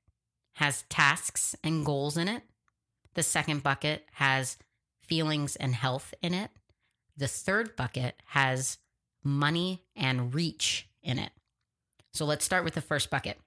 has 0.53 0.83
tasks 0.89 1.55
and 1.63 1.85
goals 1.85 2.17
in 2.17 2.27
it. 2.27 2.41
The 3.13 3.21
second 3.21 3.61
bucket 3.61 4.07
has 4.13 4.57
feelings 5.03 5.57
and 5.57 5.75
health 5.75 6.15
in 6.23 6.33
it. 6.33 6.49
The 7.17 7.27
third 7.27 7.75
bucket 7.75 8.21
has 8.25 8.77
money 9.23 9.83
and 9.95 10.33
reach 10.33 10.87
in 11.01 11.19
it. 11.19 11.31
So 12.13 12.25
let's 12.25 12.45
start 12.45 12.63
with 12.63 12.75
the 12.75 12.81
first 12.81 13.09
bucket 13.09 13.39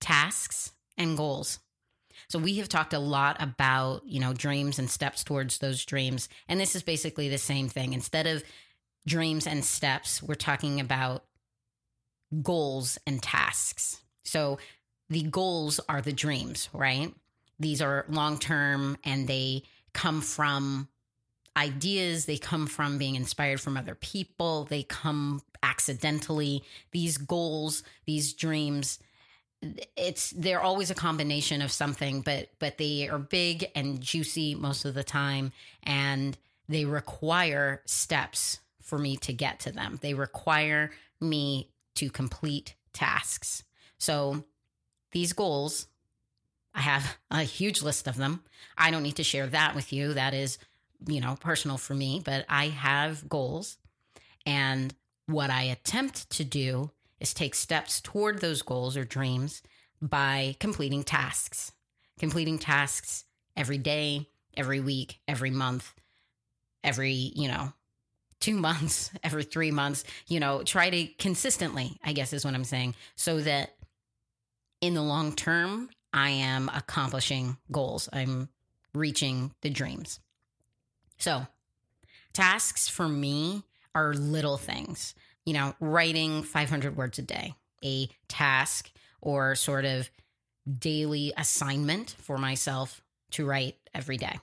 tasks 0.00 0.72
and 0.96 1.16
goals. 1.16 1.58
So 2.28 2.38
we 2.38 2.56
have 2.56 2.68
talked 2.68 2.92
a 2.92 2.98
lot 2.98 3.40
about, 3.40 4.02
you 4.06 4.20
know, 4.20 4.32
dreams 4.32 4.78
and 4.78 4.90
steps 4.90 5.24
towards 5.24 5.58
those 5.58 5.84
dreams. 5.84 6.28
And 6.48 6.60
this 6.60 6.74
is 6.76 6.82
basically 6.82 7.28
the 7.28 7.38
same 7.38 7.68
thing. 7.68 7.92
Instead 7.92 8.26
of 8.26 8.42
dreams 9.06 9.46
and 9.46 9.64
steps, 9.64 10.22
we're 10.22 10.34
talking 10.34 10.80
about 10.80 11.24
goals 12.42 12.98
and 13.06 13.22
tasks. 13.22 14.02
So 14.24 14.58
the 15.08 15.22
goals 15.22 15.80
are 15.88 16.02
the 16.02 16.12
dreams, 16.12 16.68
right? 16.72 17.14
These 17.58 17.80
are 17.80 18.04
long 18.08 18.38
term 18.38 18.98
and 19.04 19.26
they 19.26 19.62
come 19.94 20.20
from 20.20 20.88
ideas, 21.58 22.26
they 22.26 22.38
come 22.38 22.66
from 22.66 22.98
being 22.98 23.16
inspired 23.16 23.60
from 23.60 23.76
other 23.76 23.94
people, 23.94 24.64
they 24.64 24.84
come 24.84 25.42
accidentally. 25.62 26.62
These 26.92 27.18
goals, 27.18 27.82
these 28.06 28.32
dreams, 28.32 28.98
it's 29.96 30.30
they're 30.30 30.62
always 30.62 30.90
a 30.90 30.94
combination 30.94 31.62
of 31.62 31.72
something 31.72 32.20
but 32.20 32.48
but 32.60 32.78
they 32.78 33.08
are 33.08 33.18
big 33.18 33.68
and 33.74 34.00
juicy 34.00 34.54
most 34.54 34.84
of 34.84 34.94
the 34.94 35.02
time 35.02 35.50
and 35.82 36.38
they 36.68 36.84
require 36.84 37.82
steps 37.84 38.60
for 38.80 38.98
me 38.98 39.16
to 39.16 39.32
get 39.32 39.60
to 39.60 39.72
them. 39.72 39.98
They 40.00 40.14
require 40.14 40.90
me 41.20 41.70
to 41.96 42.10
complete 42.10 42.74
tasks. 42.92 43.64
So 43.98 44.44
these 45.12 45.32
goals, 45.32 45.86
I 46.74 46.80
have 46.80 47.16
a 47.30 47.42
huge 47.42 47.82
list 47.82 48.06
of 48.06 48.16
them. 48.16 48.44
I 48.76 48.90
don't 48.90 49.02
need 49.02 49.16
to 49.16 49.24
share 49.24 49.46
that 49.48 49.74
with 49.74 49.92
you. 49.92 50.14
That 50.14 50.34
is, 50.34 50.58
you 51.06 51.20
know, 51.20 51.36
personal 51.40 51.78
for 51.78 51.94
me, 51.94 52.22
but 52.24 52.44
I 52.48 52.68
have 52.68 53.28
goals. 53.28 53.76
And 54.46 54.94
what 55.26 55.50
I 55.50 55.64
attempt 55.64 56.30
to 56.30 56.44
do 56.44 56.90
is 57.20 57.34
take 57.34 57.54
steps 57.54 58.00
toward 58.00 58.40
those 58.40 58.62
goals 58.62 58.96
or 58.96 59.04
dreams 59.04 59.62
by 60.00 60.56
completing 60.60 61.02
tasks, 61.02 61.72
completing 62.18 62.58
tasks 62.58 63.24
every 63.56 63.78
day, 63.78 64.28
every 64.56 64.80
week, 64.80 65.20
every 65.26 65.50
month, 65.50 65.92
every, 66.82 67.12
you 67.12 67.48
know, 67.48 67.72
two 68.40 68.56
months, 68.60 69.10
every 69.22 69.44
three 69.44 69.70
months, 69.70 70.04
you 70.26 70.40
know, 70.40 70.62
try 70.62 70.90
to 70.90 71.06
consistently, 71.18 71.98
I 72.04 72.12
guess 72.12 72.32
is 72.32 72.44
what 72.44 72.54
I'm 72.54 72.64
saying, 72.64 72.94
so 73.16 73.40
that 73.40 73.70
in 74.80 74.94
the 74.94 75.02
long 75.02 75.34
term, 75.34 75.90
I 76.12 76.30
am 76.30 76.70
accomplishing 76.72 77.56
goals. 77.70 78.08
I'm 78.12 78.48
reaching 78.94 79.52
the 79.60 79.70
dreams. 79.70 80.20
So, 81.18 81.46
tasks 82.32 82.88
for 82.88 83.08
me 83.08 83.64
are 83.94 84.14
little 84.14 84.56
things. 84.56 85.14
You 85.44 85.54
know, 85.54 85.74
writing 85.80 86.42
500 86.42 86.96
words 86.96 87.18
a 87.18 87.22
day, 87.22 87.54
a 87.84 88.08
task 88.28 88.90
or 89.20 89.54
sort 89.54 89.84
of 89.84 90.10
daily 90.78 91.32
assignment 91.36 92.14
for 92.18 92.38
myself 92.38 93.02
to 93.32 93.46
write 93.46 93.76
every 93.94 94.16
day. 94.16 94.38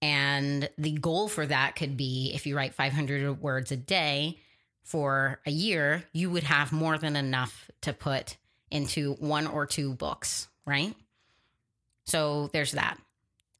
And 0.00 0.68
the 0.76 0.92
goal 0.92 1.28
for 1.28 1.46
that 1.46 1.76
could 1.76 1.96
be 1.96 2.32
if 2.34 2.46
you 2.46 2.56
write 2.56 2.74
500 2.74 3.40
words 3.40 3.72
a 3.72 3.76
day 3.76 4.38
for 4.82 5.40
a 5.46 5.50
year, 5.50 6.04
you 6.12 6.30
would 6.30 6.42
have 6.44 6.72
more 6.72 6.98
than 6.98 7.16
enough 7.16 7.70
to 7.82 7.92
put 7.92 8.36
into 8.70 9.14
one 9.14 9.46
or 9.46 9.66
two 9.66 9.94
books, 9.94 10.48
right? 10.66 10.94
So 12.04 12.50
there's 12.52 12.72
that. 12.72 12.98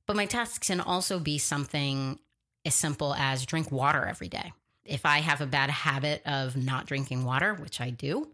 But 0.07 0.17
my 0.17 0.27
tasks 0.27 0.67
can 0.67 0.81
also 0.81 1.19
be 1.19 1.39
something 1.39 2.19
as 2.65 2.75
simple 2.75 3.15
as 3.15 3.47
drink 3.47 3.71
water 3.71 4.05
every 4.05 4.29
day. 4.29 4.53
If 4.85 5.07
I 5.07 5.19
have 5.19 5.41
a 5.41 5.47
bad 5.47 5.71
habit 5.71 6.23
of 6.27 6.57
not 6.57 6.87
drinking 6.87 7.25
water, 7.25 7.55
which 7.55 7.81
I 7.81 7.91
do, 7.91 8.29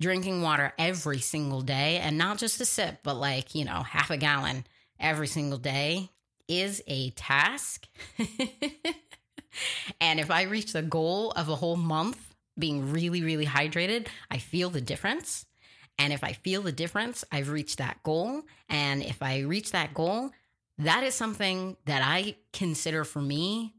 drinking 0.00 0.42
water 0.42 0.72
every 0.78 1.18
single 1.18 1.62
day 1.62 1.98
and 1.98 2.16
not 2.16 2.38
just 2.38 2.60
a 2.60 2.64
sip, 2.64 2.98
but 3.02 3.14
like, 3.14 3.54
you 3.54 3.64
know, 3.64 3.82
half 3.82 4.10
a 4.10 4.16
gallon 4.16 4.64
every 5.00 5.26
single 5.26 5.58
day 5.58 6.10
is 6.46 6.82
a 6.86 7.10
task. 7.10 7.88
and 10.00 10.20
if 10.20 10.30
I 10.30 10.42
reach 10.42 10.72
the 10.72 10.82
goal 10.82 11.32
of 11.32 11.48
a 11.48 11.56
whole 11.56 11.76
month 11.76 12.34
being 12.58 12.92
really, 12.92 13.22
really 13.22 13.46
hydrated, 13.46 14.08
I 14.30 14.38
feel 14.38 14.70
the 14.70 14.80
difference. 14.80 15.46
And 15.98 16.12
if 16.12 16.22
I 16.22 16.32
feel 16.32 16.62
the 16.62 16.72
difference, 16.72 17.24
I've 17.32 17.50
reached 17.50 17.78
that 17.78 18.02
goal. 18.02 18.42
And 18.68 19.02
if 19.02 19.22
I 19.22 19.40
reach 19.40 19.72
that 19.72 19.94
goal, 19.94 20.30
that 20.78 21.04
is 21.04 21.14
something 21.14 21.76
that 21.86 22.02
I 22.04 22.36
consider 22.52 23.04
for 23.04 23.20
me 23.20 23.74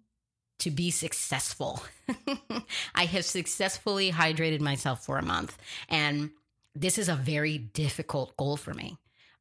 to 0.60 0.72
be 0.72 0.91
successful. 0.91 1.82
I 2.96 3.06
have 3.06 3.25
successfully 3.25 4.12
hydrated 4.12 4.60
myself 4.60 5.06
for 5.06 5.18
a 5.18 5.24
month. 5.24 5.58
And 5.88 6.32
this 6.75 6.98
is 6.98 7.10
a 7.10 7.15
very 7.15 7.58
difficult 7.58 8.36
goal 8.36 8.58
for 8.58 8.74
me. 8.74 8.98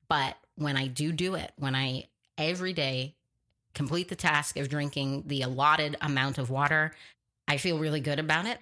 But 0.09 0.37
when 0.55 0.77
I 0.77 0.87
do 0.87 1.13
do 1.13 1.35
it, 1.35 1.53
when 1.57 1.75
I 1.75 2.07
every 2.37 2.73
day 2.73 3.17
complete 3.75 4.09
the 4.09 4.17
task 4.17 4.57
of 4.57 4.69
drinking 4.69 5.25
the 5.27 5.43
allotted 5.43 5.97
amount 6.01 6.39
of 6.39 6.51
water, 6.51 6.95
I 7.47 7.57
feel 7.57 7.79
really 7.79 8.01
good 8.01 8.19
about 8.19 8.47
it. 8.47 8.59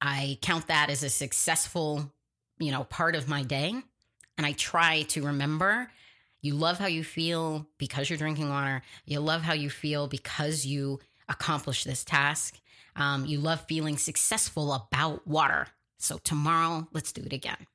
I 0.00 0.38
count 0.42 0.68
that 0.68 0.90
as 0.90 1.02
a 1.02 1.10
successful, 1.10 2.12
you 2.58 2.70
know, 2.70 2.84
part 2.84 3.16
of 3.16 3.28
my 3.28 3.42
day. 3.42 3.74
And 4.36 4.46
I 4.46 4.52
try 4.52 5.02
to 5.08 5.26
remember 5.26 5.90
you 6.40 6.54
love 6.54 6.78
how 6.78 6.86
you 6.86 7.02
feel 7.02 7.66
because 7.78 8.08
you're 8.08 8.18
drinking 8.18 8.48
water. 8.48 8.82
You 9.04 9.20
love 9.20 9.42
how 9.42 9.54
you 9.54 9.70
feel 9.70 10.06
because 10.06 10.64
you 10.64 11.00
accomplish 11.28 11.84
this 11.84 12.04
task. 12.04 12.60
Um, 12.96 13.26
you 13.26 13.38
love 13.40 13.60
feeling 13.62 13.96
successful 13.96 14.72
about 14.72 15.26
water. 15.26 15.68
So 15.98 16.18
tomorrow, 16.18 16.88
let's 16.92 17.12
do 17.12 17.22
it 17.22 17.32
again. 17.32 17.66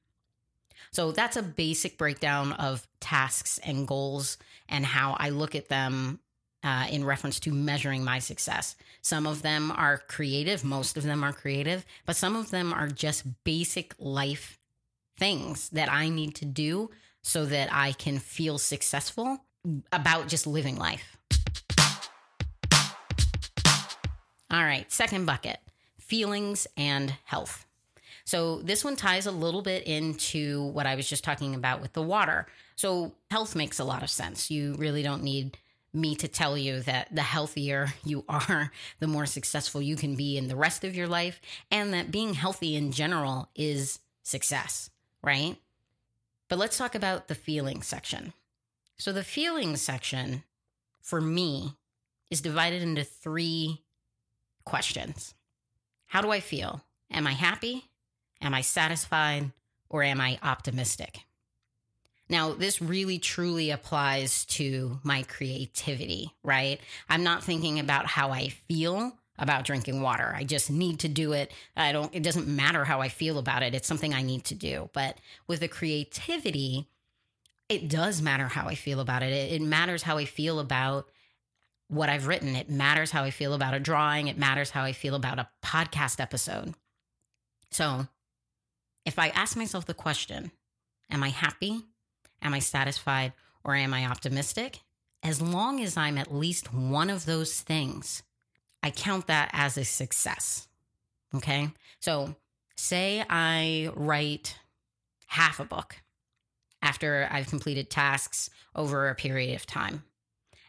So 0.91 1.11
that's 1.11 1.37
a 1.37 1.43
basic 1.43 1.97
breakdown 1.97 2.53
of 2.53 2.87
tasks 2.99 3.59
and 3.63 3.87
goals 3.87 4.37
and 4.69 4.85
how 4.85 5.15
I 5.19 5.29
look 5.29 5.55
at 5.55 5.69
them 5.69 6.19
uh, 6.63 6.87
in 6.89 7.03
reference 7.03 7.39
to 7.41 7.51
measuring 7.51 8.03
my 8.03 8.19
success. 8.19 8.75
Some 9.01 9.27
of 9.27 9.41
them 9.41 9.71
are 9.71 9.97
creative, 9.97 10.63
most 10.63 10.95
of 10.95 11.03
them 11.03 11.23
are 11.23 11.33
creative, 11.33 11.85
but 12.05 12.15
some 12.15 12.35
of 12.35 12.51
them 12.51 12.71
are 12.71 12.87
just 12.87 13.43
basic 13.43 13.93
life 13.97 14.59
things 15.17 15.69
that 15.69 15.91
I 15.91 16.09
need 16.09 16.35
to 16.35 16.45
do 16.45 16.89
so 17.23 17.45
that 17.45 17.69
I 17.71 17.93
can 17.93 18.19
feel 18.19 18.57
successful 18.57 19.39
about 19.91 20.27
just 20.27 20.45
living 20.45 20.77
life. 20.77 21.17
All 24.51 24.63
right, 24.63 24.91
second 24.91 25.25
bucket 25.25 25.59
feelings 25.99 26.67
and 26.77 27.15
health. 27.23 27.65
So, 28.25 28.61
this 28.61 28.85
one 28.85 28.95
ties 28.95 29.25
a 29.25 29.31
little 29.31 29.61
bit 29.61 29.83
into 29.87 30.65
what 30.67 30.85
I 30.85 30.95
was 30.95 31.09
just 31.09 31.23
talking 31.23 31.55
about 31.55 31.81
with 31.81 31.93
the 31.93 32.01
water. 32.01 32.45
So, 32.75 33.13
health 33.31 33.55
makes 33.55 33.79
a 33.79 33.83
lot 33.83 34.03
of 34.03 34.09
sense. 34.09 34.51
You 34.51 34.75
really 34.75 35.01
don't 35.01 35.23
need 35.23 35.57
me 35.91 36.15
to 36.15 36.27
tell 36.27 36.57
you 36.57 36.81
that 36.81 37.13
the 37.13 37.21
healthier 37.21 37.93
you 38.05 38.23
are, 38.29 38.71
the 38.99 39.07
more 39.07 39.25
successful 39.25 39.81
you 39.81 39.95
can 39.95 40.15
be 40.15 40.37
in 40.37 40.47
the 40.47 40.55
rest 40.55 40.83
of 40.83 40.95
your 40.95 41.07
life, 41.07 41.41
and 41.71 41.93
that 41.93 42.11
being 42.11 42.33
healthy 42.33 42.75
in 42.75 42.91
general 42.91 43.49
is 43.55 43.99
success, 44.21 44.89
right? 45.23 45.57
But 46.53 46.59
let's 46.59 46.77
talk 46.77 46.93
about 46.93 47.29
the 47.29 47.33
feeling 47.33 47.81
section. 47.81 48.31
So, 48.99 49.11
the 49.11 49.23
feeling 49.23 49.75
section 49.75 50.43
for 51.01 51.19
me 51.19 51.77
is 52.29 52.41
divided 52.41 52.83
into 52.83 53.03
three 53.03 53.81
questions 54.63 55.33
How 56.05 56.21
do 56.21 56.29
I 56.29 56.41
feel? 56.41 56.83
Am 57.09 57.25
I 57.25 57.31
happy? 57.31 57.85
Am 58.39 58.53
I 58.53 58.61
satisfied? 58.61 59.51
Or 59.89 60.03
am 60.03 60.21
I 60.21 60.37
optimistic? 60.43 61.21
Now, 62.29 62.53
this 62.53 62.83
really 62.83 63.17
truly 63.17 63.71
applies 63.71 64.45
to 64.45 64.99
my 65.01 65.23
creativity, 65.23 66.35
right? 66.43 66.79
I'm 67.09 67.23
not 67.23 67.43
thinking 67.43 67.79
about 67.79 68.05
how 68.05 68.29
I 68.29 68.49
feel 68.49 69.17
about 69.37 69.65
drinking 69.65 70.01
water. 70.01 70.33
I 70.35 70.43
just 70.43 70.69
need 70.69 70.99
to 70.99 71.07
do 71.07 71.33
it. 71.33 71.51
I 71.75 71.91
don't, 71.91 72.13
it 72.13 72.23
doesn't 72.23 72.47
matter 72.47 72.85
how 72.85 73.01
I 73.01 73.09
feel 73.09 73.37
about 73.37 73.63
it. 73.63 73.73
It's 73.73 73.87
something 73.87 74.13
I 74.13 74.21
need 74.21 74.43
to 74.45 74.55
do. 74.55 74.89
But 74.93 75.17
with 75.47 75.61
the 75.61 75.67
creativity, 75.67 76.87
it 77.69 77.89
does 77.89 78.21
matter 78.21 78.47
how 78.47 78.67
I 78.67 78.75
feel 78.75 78.99
about 78.99 79.23
it. 79.23 79.31
It, 79.31 79.53
it 79.53 79.61
matters 79.61 80.03
how 80.03 80.17
I 80.17 80.25
feel 80.25 80.59
about 80.59 81.07
what 81.87 82.09
I've 82.09 82.27
written. 82.27 82.55
It 82.55 82.69
matters 82.69 83.11
how 83.11 83.23
I 83.23 83.31
feel 83.31 83.53
about 83.53 83.73
a 83.73 83.79
drawing. 83.79 84.27
It 84.27 84.37
matters 84.37 84.69
how 84.69 84.83
I 84.83 84.93
feel 84.93 85.15
about 85.15 85.39
a 85.39 85.49
podcast 85.63 86.19
episode. 86.19 86.75
So 87.71 88.07
if 89.05 89.17
I 89.17 89.29
ask 89.29 89.57
myself 89.57 89.85
the 89.85 89.93
question, 89.93 90.51
am 91.09 91.23
I 91.23 91.29
happy? 91.29 91.81
Am 92.41 92.53
I 92.53 92.59
satisfied? 92.59 93.33
Or 93.63 93.75
am 93.75 93.93
I 93.93 94.05
optimistic? 94.05 94.79
As 95.23 95.41
long 95.41 95.81
as 95.81 95.95
I'm 95.97 96.17
at 96.17 96.33
least 96.33 96.73
one 96.73 97.09
of 97.09 97.25
those 97.25 97.61
things, 97.61 98.23
I 98.83 98.91
count 98.91 99.27
that 99.27 99.49
as 99.53 99.77
a 99.77 99.85
success. 99.85 100.67
Okay. 101.33 101.69
So, 102.01 102.35
say 102.75 103.23
I 103.27 103.89
write 103.95 104.57
half 105.27 105.59
a 105.59 105.65
book 105.65 105.95
after 106.81 107.27
I've 107.31 107.47
completed 107.47 107.89
tasks 107.89 108.49
over 108.75 109.07
a 109.07 109.15
period 109.15 109.55
of 109.55 109.65
time, 109.65 110.03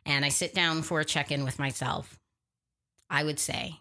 and 0.06 0.24
I 0.24 0.28
sit 0.28 0.54
down 0.54 0.82
for 0.82 1.00
a 1.00 1.04
check 1.04 1.32
in 1.32 1.44
with 1.44 1.58
myself. 1.58 2.18
I 3.10 3.24
would 3.24 3.40
say, 3.40 3.80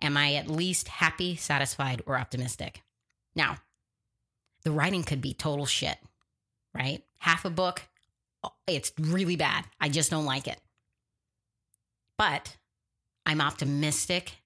Am 0.00 0.16
I 0.16 0.34
at 0.34 0.48
least 0.48 0.88
happy, 0.88 1.36
satisfied, 1.36 2.02
or 2.06 2.18
optimistic? 2.18 2.82
Now, 3.34 3.58
the 4.62 4.70
writing 4.70 5.02
could 5.02 5.20
be 5.20 5.34
total 5.34 5.66
shit, 5.66 5.98
right? 6.74 7.02
Half 7.18 7.44
a 7.44 7.50
book, 7.50 7.82
it's 8.66 8.92
really 8.98 9.36
bad. 9.36 9.64
I 9.80 9.88
just 9.88 10.10
don't 10.10 10.24
like 10.24 10.46
it. 10.46 10.60
But 12.16 12.56
I'm 13.28 13.42
optimistic 13.42 14.38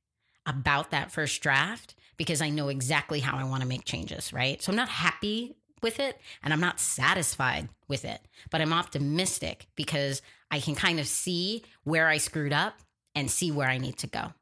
about 0.45 0.90
that 0.90 1.12
first 1.12 1.40
draft 1.40 1.95
because 2.16 2.42
I 2.42 2.51
know 2.51 2.68
exactly 2.68 3.21
how 3.21 3.38
I 3.38 3.45
want 3.45 3.62
to 3.62 3.68
make 3.68 3.85
changes, 3.85 4.33
right? 4.33 4.61
So 4.61 4.73
I'm 4.73 4.77
not 4.77 4.88
happy 4.88 5.55
with 5.83 6.01
it 6.01 6.21
and 6.42 6.53
I'm 6.53 6.61
not 6.61 6.81
satisfied 6.81 7.68
with 7.87 8.05
it, 8.05 8.21
but 8.51 8.61
I'm 8.61 8.73
optimistic 8.73 9.68
because 9.77 10.21
I 10.51 10.59
can 10.59 10.75
kind 10.75 10.99
of 10.99 11.07
see 11.07 11.62
where 11.85 12.09
I 12.09 12.18
screwed 12.18 12.53
up 12.53 12.75
and 13.14 13.31
see 13.31 13.53
where 13.53 13.68
I 13.68 13.79
need 13.79 13.99
to 13.99 14.09
go. 14.09 14.33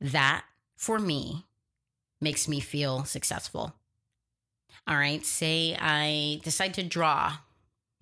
That 0.00 0.44
for 0.76 0.98
me 0.98 1.44
makes 2.22 2.48
me 2.48 2.60
feel 2.60 3.04
successful. 3.04 3.74
All 4.86 4.96
right, 4.96 5.24
say 5.24 5.76
I 5.78 6.40
decide 6.42 6.74
to 6.74 6.82
draw 6.82 7.36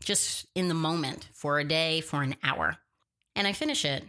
just 0.05 0.47
in 0.55 0.69
the 0.69 0.75
moment 0.75 1.29
for 1.33 1.59
a 1.59 1.65
day, 1.65 2.01
for 2.01 2.23
an 2.23 2.37
hour, 2.45 2.77
and 3.35 3.47
I 3.47 3.53
finish 3.53 3.85
it 3.85 4.05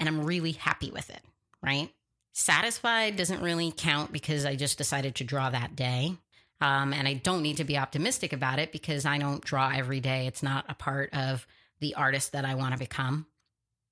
and 0.00 0.08
I'm 0.08 0.24
really 0.24 0.52
happy 0.52 0.90
with 0.90 1.08
it, 1.10 1.22
right? 1.62 1.90
Satisfied 2.32 3.16
doesn't 3.16 3.42
really 3.42 3.72
count 3.76 4.12
because 4.12 4.44
I 4.44 4.56
just 4.56 4.78
decided 4.78 5.14
to 5.16 5.24
draw 5.24 5.50
that 5.50 5.76
day. 5.76 6.16
Um, 6.62 6.92
and 6.92 7.06
I 7.06 7.14
don't 7.14 7.42
need 7.42 7.58
to 7.58 7.64
be 7.64 7.78
optimistic 7.78 8.32
about 8.32 8.58
it 8.58 8.72
because 8.72 9.06
I 9.06 9.18
don't 9.18 9.44
draw 9.44 9.70
every 9.74 10.00
day. 10.00 10.26
It's 10.26 10.42
not 10.42 10.64
a 10.68 10.74
part 10.74 11.14
of 11.14 11.46
the 11.80 11.94
artist 11.94 12.32
that 12.32 12.44
I 12.44 12.54
want 12.54 12.72
to 12.72 12.78
become. 12.78 13.26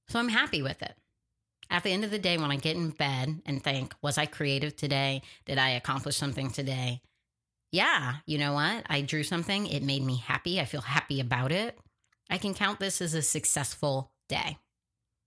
So 0.09 0.18
I'm 0.18 0.29
happy 0.29 0.62
with 0.62 0.83
it. 0.83 0.94
At 1.71 1.83
the 1.83 1.90
end 1.92 2.05
of 2.05 2.11
the 2.11 2.18
day, 2.18 2.38
when 2.38 2.51
I 2.51 2.57
get 2.57 2.77
in 2.77 2.90
bed 2.90 3.42
and 3.44 3.62
think, 3.62 3.94
was 4.03 4.16
I 4.16 4.27
creative 4.27 4.77
today? 4.77 5.23
Did 5.44 5.59
I 5.59 5.71
accomplish 5.71 6.16
something 6.16 6.51
today? 6.51 7.03
Yeah, 7.73 8.16
you 8.25 8.38
know 8.38 8.55
what? 8.55 8.85
I 8.88 9.03
drew 9.03 9.23
something. 9.23 9.66
It 9.66 9.83
made 9.83 10.03
me 10.03 10.16
happy. 10.16 10.61
I 10.61 10.64
feel 10.64 10.81
happy 10.81 11.21
about 11.21 11.53
it. 11.53 11.79
I 12.31 12.38
can 12.38 12.55
count 12.55 12.81
this 12.81 13.03
as 13.03 13.12
a 13.12 13.21
successful 13.21 14.11
day. 14.29 14.59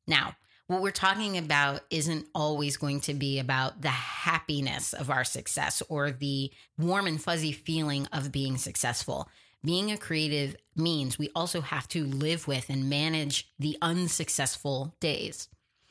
Now, 0.08 0.36
what 0.72 0.82
we're 0.82 0.92
talking 0.92 1.38
about 1.38 1.82
isn't 1.90 2.28
always 2.34 2.78
going 2.78 3.02
to 3.02 3.14
be 3.14 3.40
about 3.40 3.82
the 3.82 3.90
happiness 3.90 4.94
of 4.94 5.10
our 5.10 5.26
success 5.26 5.84
or 5.90 6.12
the 6.12 6.50
warm 6.78 7.08
and 7.08 7.22
fuzzy 7.22 7.52
feeling 7.52 8.08
of 8.14 8.32
being 8.32 8.58
successful. 8.58 9.30
being 9.64 9.92
a 9.92 9.98
creative 9.98 10.56
means 10.76 11.20
we 11.20 11.30
also 11.36 11.62
have 11.62 11.88
to 11.88 12.04
live 12.06 12.48
with 12.48 12.70
and 12.70 12.90
manage 12.90 13.48
the 13.60 13.78
unsuccessful 13.82 14.96
days. 15.00 15.50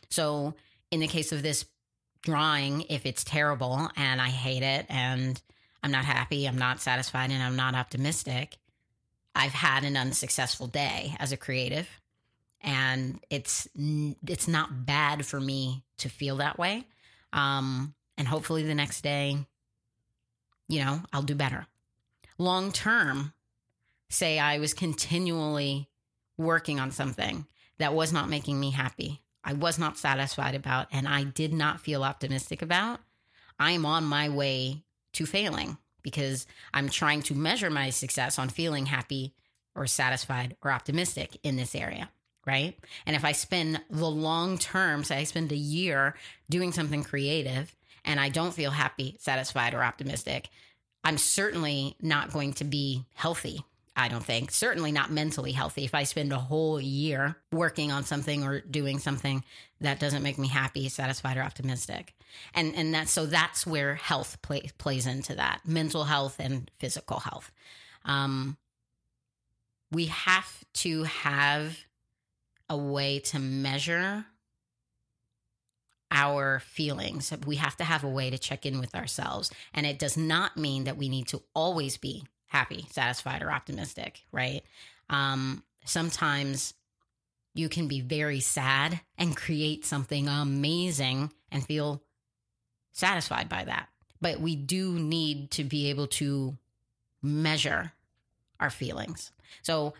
So, 0.08 0.54
in 0.90 0.98
the 0.98 1.06
case 1.06 1.30
of 1.30 1.44
this 1.44 1.66
drawing, 2.22 2.82
if 2.88 3.06
it's 3.06 3.22
terrible 3.22 3.88
and 3.96 4.20
I 4.20 4.28
hate 4.28 4.64
it 4.64 4.86
and 4.88 5.40
I'm 5.84 5.92
not 5.92 6.04
happy, 6.04 6.46
I'm 6.46 6.58
not 6.58 6.80
satisfied, 6.80 7.30
and 7.30 7.42
I'm 7.42 7.54
not 7.54 7.74
optimistic, 7.74 8.56
I've 9.34 9.52
had 9.52 9.84
an 9.84 9.96
unsuccessful 9.96 10.66
day 10.66 11.14
as 11.18 11.30
a 11.30 11.36
creative. 11.36 11.88
And 12.62 13.20
it's 13.30 13.68
it's 13.74 14.48
not 14.48 14.84
bad 14.84 15.24
for 15.24 15.40
me 15.40 15.84
to 15.98 16.08
feel 16.08 16.36
that 16.36 16.58
way. 16.58 16.86
Um, 17.32 17.94
and 18.18 18.28
hopefully 18.28 18.62
the 18.62 18.74
next 18.74 19.02
day, 19.02 19.38
you 20.68 20.84
know, 20.84 21.00
I'll 21.12 21.22
do 21.22 21.34
better. 21.34 21.66
Long 22.38 22.72
term, 22.72 23.32
say 24.08 24.38
I 24.38 24.58
was 24.58 24.74
continually 24.74 25.88
working 26.36 26.80
on 26.80 26.90
something 26.90 27.46
that 27.78 27.94
was 27.94 28.12
not 28.12 28.28
making 28.28 28.60
me 28.60 28.70
happy, 28.70 29.22
I 29.42 29.54
was 29.54 29.78
not 29.78 29.96
satisfied 29.98 30.54
about, 30.54 30.88
and 30.92 31.08
I 31.08 31.24
did 31.24 31.52
not 31.52 31.80
feel 31.80 32.04
optimistic 32.04 32.60
about, 32.62 33.00
I 33.58 33.72
am 33.72 33.86
on 33.86 34.04
my 34.04 34.28
way 34.28 34.84
to 35.14 35.26
failing 35.26 35.78
because 36.02 36.46
I'm 36.72 36.88
trying 36.88 37.22
to 37.22 37.34
measure 37.34 37.70
my 37.70 37.90
success 37.90 38.38
on 38.38 38.48
feeling 38.48 38.86
happy 38.86 39.34
or 39.74 39.86
satisfied 39.86 40.56
or 40.62 40.70
optimistic 40.70 41.38
in 41.42 41.56
this 41.56 41.74
area. 41.74 42.10
Right. 42.50 42.76
And 43.06 43.14
if 43.14 43.24
I 43.24 43.30
spend 43.30 43.80
the 43.90 44.10
long 44.10 44.58
term, 44.58 45.04
say 45.04 45.18
I 45.18 45.24
spend 45.24 45.52
a 45.52 45.56
year 45.56 46.16
doing 46.48 46.72
something 46.72 47.04
creative 47.04 47.76
and 48.04 48.18
I 48.18 48.28
don't 48.28 48.52
feel 48.52 48.72
happy, 48.72 49.14
satisfied, 49.20 49.72
or 49.72 49.84
optimistic, 49.84 50.48
I'm 51.04 51.16
certainly 51.16 51.94
not 52.00 52.32
going 52.32 52.54
to 52.54 52.64
be 52.64 53.04
healthy 53.14 53.64
I 53.96 54.08
don't 54.08 54.24
think. 54.24 54.50
Certainly 54.50 54.92
not 54.92 55.10
mentally 55.10 55.52
healthy 55.52 55.84
if 55.84 55.94
I 55.94 56.04
spend 56.04 56.32
a 56.32 56.38
whole 56.38 56.80
year 56.80 57.36
working 57.52 57.92
on 57.92 58.04
something 58.04 58.44
or 58.44 58.60
doing 58.60 58.98
something 58.98 59.44
that 59.80 60.00
doesn't 60.00 60.22
make 60.22 60.38
me 60.38 60.48
happy, 60.48 60.88
satisfied, 60.88 61.36
or 61.36 61.42
optimistic. 61.42 62.14
And 62.54 62.74
and 62.76 62.94
that's 62.94 63.10
so 63.10 63.26
that's 63.26 63.66
where 63.66 63.96
health 63.96 64.40
play, 64.42 64.70
plays 64.78 65.06
into 65.06 65.34
that 65.34 65.60
mental 65.66 66.04
health 66.04 66.36
and 66.38 66.70
physical 66.78 67.20
health. 67.20 67.52
Um, 68.04 68.56
we 69.90 70.06
have 70.06 70.64
to 70.74 71.02
have 71.04 71.76
a 72.70 72.76
way 72.76 73.18
to 73.18 73.38
measure 73.38 74.24
our 76.12 76.60
feelings. 76.60 77.32
We 77.46 77.56
have 77.56 77.76
to 77.76 77.84
have 77.84 78.04
a 78.04 78.08
way 78.08 78.30
to 78.30 78.38
check 78.38 78.64
in 78.64 78.80
with 78.80 78.94
ourselves. 78.94 79.50
And 79.74 79.84
it 79.84 79.98
does 79.98 80.16
not 80.16 80.56
mean 80.56 80.84
that 80.84 80.96
we 80.96 81.08
need 81.08 81.28
to 81.28 81.42
always 81.54 81.96
be 81.96 82.24
happy, 82.46 82.86
satisfied, 82.90 83.42
or 83.42 83.52
optimistic, 83.52 84.22
right? 84.32 84.62
Um, 85.08 85.62
sometimes 85.84 86.74
you 87.54 87.68
can 87.68 87.88
be 87.88 88.00
very 88.00 88.40
sad 88.40 89.00
and 89.18 89.36
create 89.36 89.84
something 89.84 90.28
amazing 90.28 91.32
and 91.50 91.64
feel 91.64 92.02
satisfied 92.92 93.48
by 93.48 93.64
that. 93.64 93.88
But 94.20 94.40
we 94.40 94.54
do 94.56 94.92
need 94.92 95.50
to 95.52 95.64
be 95.64 95.90
able 95.90 96.06
to 96.08 96.56
measure 97.22 97.92
our 98.58 98.70
feelings. 98.70 99.32
So 99.62 99.94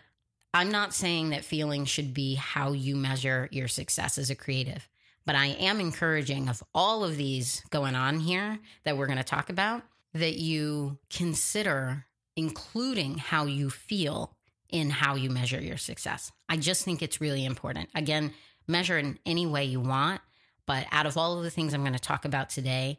I'm 0.53 0.71
not 0.71 0.93
saying 0.93 1.31
that 1.31 1.45
feeling 1.45 1.85
should 1.85 2.13
be 2.13 2.35
how 2.35 2.73
you 2.73 2.97
measure 2.97 3.49
your 3.53 3.69
success 3.69 4.19
as 4.19 4.31
a 4.31 4.35
creative, 4.35 4.89
but 5.25 5.37
I 5.37 5.47
am 5.47 5.81
encouraging 5.81 6.49
of 6.49 6.63
all 6.75 7.05
of 7.05 7.17
these 7.17 7.63
going 7.71 7.95
on 7.95 8.19
here 8.19 8.59
that 8.85 8.97
we're 8.97 9.07
going 9.07 9.19
to 9.19 9.25
talk 9.25 9.49
about 9.49 9.83
that 10.13 10.35
you 10.35 10.99
consider 11.09 12.07
including 12.37 13.19
how 13.19 13.45
you 13.45 13.71
feel 13.71 14.35
in 14.69 14.91
how 14.91 15.15
you 15.15 15.31
measure 15.31 15.61
your 15.61 15.77
success. 15.77 16.33
I 16.49 16.57
just 16.57 16.85
think 16.85 17.03
it's 17.03 17.21
really 17.21 17.45
important. 17.45 17.89
Again, 17.95 18.33
measure 18.67 18.99
in 18.99 19.19
any 19.27 19.47
way 19.47 19.65
you 19.65 19.81
want, 19.81 20.21
but 20.67 20.87
out 20.91 21.07
of 21.07 21.17
all 21.17 21.37
of 21.37 21.45
the 21.45 21.51
things 21.51 21.75
I'm 21.75 21.83
going 21.83 21.93
to 21.93 21.99
talk 21.99 22.25
about 22.25 22.51
today, 22.51 22.99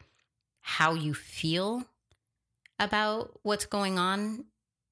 how 0.61 0.93
you 0.93 1.13
feel 1.13 1.85
about 2.79 3.39
what's 3.43 3.65
going 3.65 3.97
on 3.97 4.45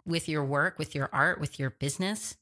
with 0.05 0.27
your 0.27 0.43
work, 0.43 0.79
with 0.79 0.95
your 0.95 1.09
art, 1.11 1.39
with 1.39 1.59
your 1.59 1.69
business, 1.69 2.37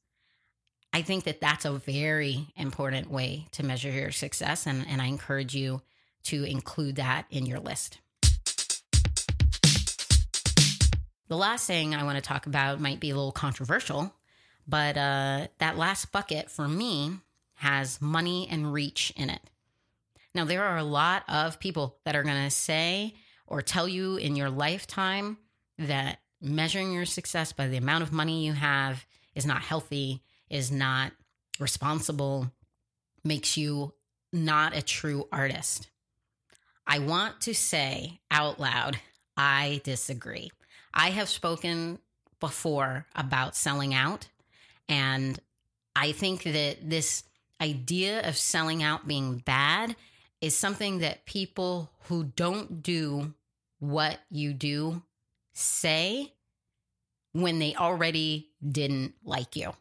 I 0.97 1.03
think 1.03 1.25
that 1.25 1.39
that's 1.39 1.63
a 1.63 1.73
very 1.73 2.47
important 2.55 3.11
way 3.11 3.45
to 3.51 3.63
measure 3.63 3.91
your 3.91 4.09
success. 4.09 4.65
And, 4.65 4.83
and 4.89 4.99
I 4.99 5.05
encourage 5.05 5.53
you 5.53 5.83
to 6.23 6.43
include 6.43 6.95
that 6.95 7.27
in 7.29 7.45
your 7.45 7.59
list. 7.59 7.99
The 11.27 11.37
last 11.37 11.67
thing 11.67 11.93
I 11.93 12.03
want 12.03 12.15
to 12.15 12.23
talk 12.23 12.47
about 12.47 12.81
might 12.81 12.99
be 12.99 13.11
a 13.11 13.15
little 13.15 13.31
controversial, 13.31 14.11
but 14.67 14.97
uh, 14.97 15.49
that 15.59 15.77
last 15.77 16.11
bucket 16.11 16.49
for 16.49 16.67
me 16.67 17.11
has 17.53 18.01
money 18.01 18.47
and 18.49 18.73
reach 18.73 19.13
in 19.15 19.29
it. 19.29 19.41
Now, 20.33 20.45
there 20.45 20.63
are 20.63 20.77
a 20.77 20.83
lot 20.83 21.25
of 21.27 21.59
people 21.59 21.99
that 22.05 22.15
are 22.15 22.23
going 22.23 22.43
to 22.43 22.49
say 22.49 23.13
or 23.45 23.61
tell 23.61 23.87
you 23.87 24.15
in 24.15 24.35
your 24.35 24.49
lifetime 24.49 25.37
that 25.77 26.21
measuring 26.41 26.91
your 26.91 27.05
success 27.05 27.53
by 27.53 27.67
the 27.67 27.77
amount 27.77 28.01
of 28.01 28.11
money 28.11 28.43
you 28.43 28.53
have 28.53 29.05
is 29.35 29.45
not 29.45 29.61
healthy, 29.61 30.23
is 30.49 30.71
not 30.71 31.11
responsible, 31.59 32.51
makes 33.23 33.57
you 33.57 33.93
not 34.31 34.75
a 34.75 34.81
true 34.81 35.27
artist. 35.31 35.89
I 36.85 36.99
want 36.99 37.41
to 37.41 37.53
say 37.53 38.19
out 38.31 38.59
loud, 38.59 38.97
I 39.35 39.81
disagree. 39.83 40.51
I 40.93 41.09
have 41.09 41.29
spoken 41.29 41.99
before 42.39 43.05
about 43.15 43.55
selling 43.55 43.93
out. 43.93 44.27
And 44.87 45.39
I 45.95 46.11
think 46.11 46.43
that 46.43 46.89
this 46.89 47.23
idea 47.59 48.27
of 48.27 48.37
selling 48.37 48.83
out 48.83 49.07
being 49.07 49.39
bad 49.39 49.95
is 50.41 50.55
something 50.55 50.99
that 50.99 51.25
people 51.25 51.89
who 52.03 52.23
don't 52.23 52.81
do 52.83 53.33
what 53.79 54.19
you 54.29 54.53
do 54.53 55.01
say 55.53 56.33
when 57.33 57.59
they 57.59 57.75
already 57.75 58.49
didn't 58.71 59.13
like 59.23 59.55
you. 59.55 59.73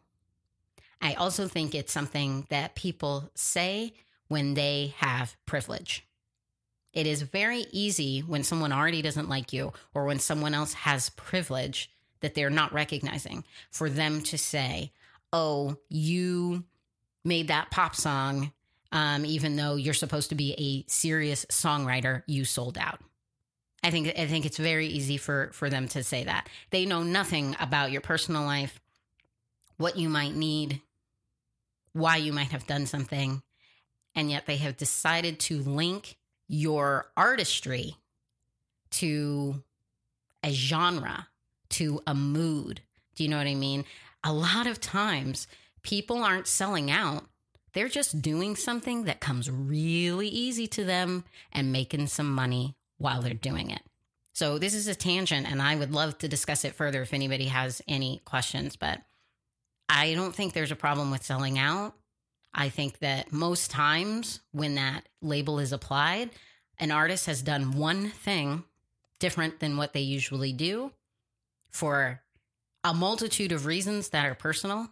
I 1.01 1.13
also 1.13 1.47
think 1.47 1.73
it's 1.75 1.93
something 1.93 2.47
that 2.49 2.75
people 2.75 3.29
say 3.35 3.93
when 4.27 4.55
they 4.55 4.93
have 4.97 5.35
privilege. 5.45 6.05
It 6.93 7.05
is 7.05 7.21
very 7.21 7.65
easy 7.71 8.21
when 8.21 8.43
someone 8.43 8.73
already 8.73 9.01
doesn't 9.01 9.29
like 9.29 9.53
you 9.53 9.73
or 9.93 10.05
when 10.05 10.19
someone 10.19 10.53
else 10.53 10.73
has 10.73 11.09
privilege 11.11 11.91
that 12.21 12.33
they're 12.33 12.49
not 12.49 12.73
recognizing 12.73 13.43
for 13.71 13.89
them 13.89 14.21
to 14.23 14.37
say, 14.37 14.91
Oh, 15.31 15.77
you 15.89 16.63
made 17.23 17.49
that 17.49 17.69
pop 17.69 17.95
song, 17.95 18.51
um, 18.91 19.25
even 19.25 19.57
though 19.57 19.75
you're 19.75 19.93
supposed 19.93 20.29
to 20.29 20.35
be 20.35 20.53
a 20.57 20.89
serious 20.89 21.45
songwriter, 21.51 22.23
you 22.25 22.45
sold 22.45 22.77
out. 22.77 23.01
I 23.83 23.91
think 23.91 24.07
I 24.17 24.25
think 24.25 24.45
it's 24.45 24.57
very 24.57 24.87
easy 24.87 25.17
for 25.17 25.51
for 25.53 25.69
them 25.69 25.87
to 25.89 26.03
say 26.03 26.23
that. 26.23 26.49
They 26.71 26.85
know 26.85 27.03
nothing 27.03 27.55
about 27.59 27.91
your 27.91 28.01
personal 28.01 28.43
life, 28.43 28.79
what 29.77 29.97
you 29.97 30.09
might 30.09 30.33
need, 30.33 30.81
why 31.97 32.17
you 32.17 32.33
might 32.33 32.51
have 32.51 32.67
done 32.67 32.85
something, 32.85 33.41
and 34.15 34.31
yet 34.31 34.45
they 34.45 34.57
have 34.57 34.77
decided 34.77 35.39
to 35.41 35.59
link 35.59 36.17
your 36.47 37.07
artistry 37.15 37.95
to 38.91 39.63
a 40.43 40.51
genre, 40.51 41.27
to 41.69 42.01
a 42.07 42.13
mood. 42.13 42.81
Do 43.15 43.23
you 43.23 43.29
know 43.29 43.37
what 43.37 43.47
I 43.47 43.55
mean? 43.55 43.85
A 44.23 44.33
lot 44.33 44.67
of 44.67 44.79
times 44.79 45.47
people 45.83 46.23
aren't 46.23 46.47
selling 46.47 46.89
out. 46.91 47.25
They're 47.73 47.89
just 47.89 48.21
doing 48.21 48.55
something 48.55 49.03
that 49.03 49.19
comes 49.19 49.51
really 49.51 50.27
easy 50.27 50.67
to 50.67 50.83
them 50.83 51.25
and 51.51 51.71
making 51.71 52.07
some 52.07 52.33
money 52.33 52.75
while 52.97 53.21
they're 53.21 53.33
doing 53.33 53.69
it. 53.69 53.81
So, 54.33 54.59
this 54.59 54.75
is 54.75 54.87
a 54.87 54.93
tangent, 54.93 55.49
and 55.49 55.61
I 55.61 55.75
would 55.75 55.91
love 55.91 56.19
to 56.19 56.27
discuss 56.27 56.63
it 56.63 56.75
further 56.75 57.01
if 57.01 57.13
anybody 57.13 57.45
has 57.45 57.81
any 57.87 58.21
questions. 58.23 58.75
But 58.75 59.01
I 59.89 60.13
don't 60.13 60.35
think 60.35 60.53
there's 60.53 60.71
a 60.71 60.75
problem 60.75 61.11
with 61.11 61.23
selling 61.23 61.57
out. 61.57 61.93
I 62.53 62.69
think 62.69 62.99
that 62.99 63.31
most 63.31 63.71
times 63.71 64.41
when 64.51 64.75
that 64.75 65.07
label 65.21 65.59
is 65.59 65.71
applied, 65.71 66.31
an 66.79 66.91
artist 66.91 67.25
has 67.27 67.41
done 67.41 67.77
one 67.77 68.09
thing 68.09 68.63
different 69.19 69.59
than 69.59 69.77
what 69.77 69.93
they 69.93 70.01
usually 70.01 70.53
do 70.53 70.91
for 71.69 72.21
a 72.83 72.93
multitude 72.93 73.51
of 73.51 73.65
reasons 73.65 74.09
that 74.09 74.25
are 74.25 74.35
personal. 74.35 74.89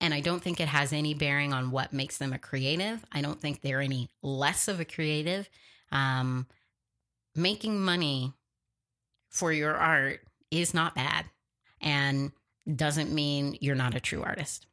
And 0.00 0.12
I 0.12 0.20
don't 0.20 0.42
think 0.42 0.60
it 0.60 0.68
has 0.68 0.92
any 0.92 1.14
bearing 1.14 1.52
on 1.52 1.70
what 1.70 1.92
makes 1.92 2.18
them 2.18 2.32
a 2.32 2.38
creative. 2.38 3.04
I 3.12 3.20
don't 3.20 3.40
think 3.40 3.60
they're 3.60 3.80
any 3.80 4.10
less 4.22 4.68
of 4.68 4.80
a 4.80 4.84
creative. 4.84 5.48
Um, 5.92 6.46
making 7.36 7.80
money 7.80 8.32
for 9.30 9.52
your 9.52 9.74
art 9.74 10.20
is 10.50 10.74
not 10.74 10.94
bad 10.94 11.26
and 11.80 12.32
doesn't 12.76 13.12
mean 13.12 13.56
you're 13.60 13.74
not 13.74 13.94
a 13.94 14.00
true 14.00 14.22
artist. 14.22 14.66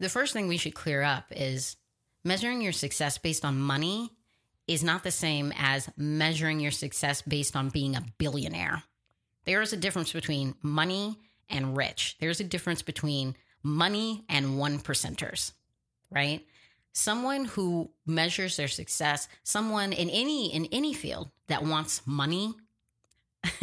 The 0.00 0.08
first 0.08 0.32
thing 0.32 0.46
we 0.46 0.58
should 0.58 0.74
clear 0.74 1.02
up 1.02 1.24
is 1.30 1.76
measuring 2.24 2.60
your 2.60 2.72
success 2.72 3.18
based 3.18 3.44
on 3.44 3.58
money 3.58 4.10
is 4.68 4.84
not 4.84 5.02
the 5.02 5.10
same 5.10 5.52
as 5.56 5.88
measuring 5.96 6.60
your 6.60 6.70
success 6.70 7.22
based 7.22 7.56
on 7.56 7.70
being 7.70 7.96
a 7.96 8.04
billionaire. 8.18 8.82
There 9.44 9.62
is 9.62 9.72
a 9.72 9.78
difference 9.78 10.12
between 10.12 10.54
money 10.62 11.16
and 11.48 11.76
rich. 11.76 12.16
There's 12.20 12.40
a 12.40 12.44
difference 12.44 12.82
between 12.82 13.34
money 13.62 14.24
and 14.28 14.58
one 14.58 14.78
percenters, 14.78 15.52
right? 16.10 16.44
Someone 16.92 17.46
who 17.46 17.90
measures 18.06 18.56
their 18.56 18.68
success, 18.68 19.28
someone 19.42 19.92
in 19.92 20.10
any 20.10 20.54
in 20.54 20.66
any 20.66 20.92
field 20.92 21.30
that 21.46 21.64
wants 21.64 22.02
money 22.06 22.54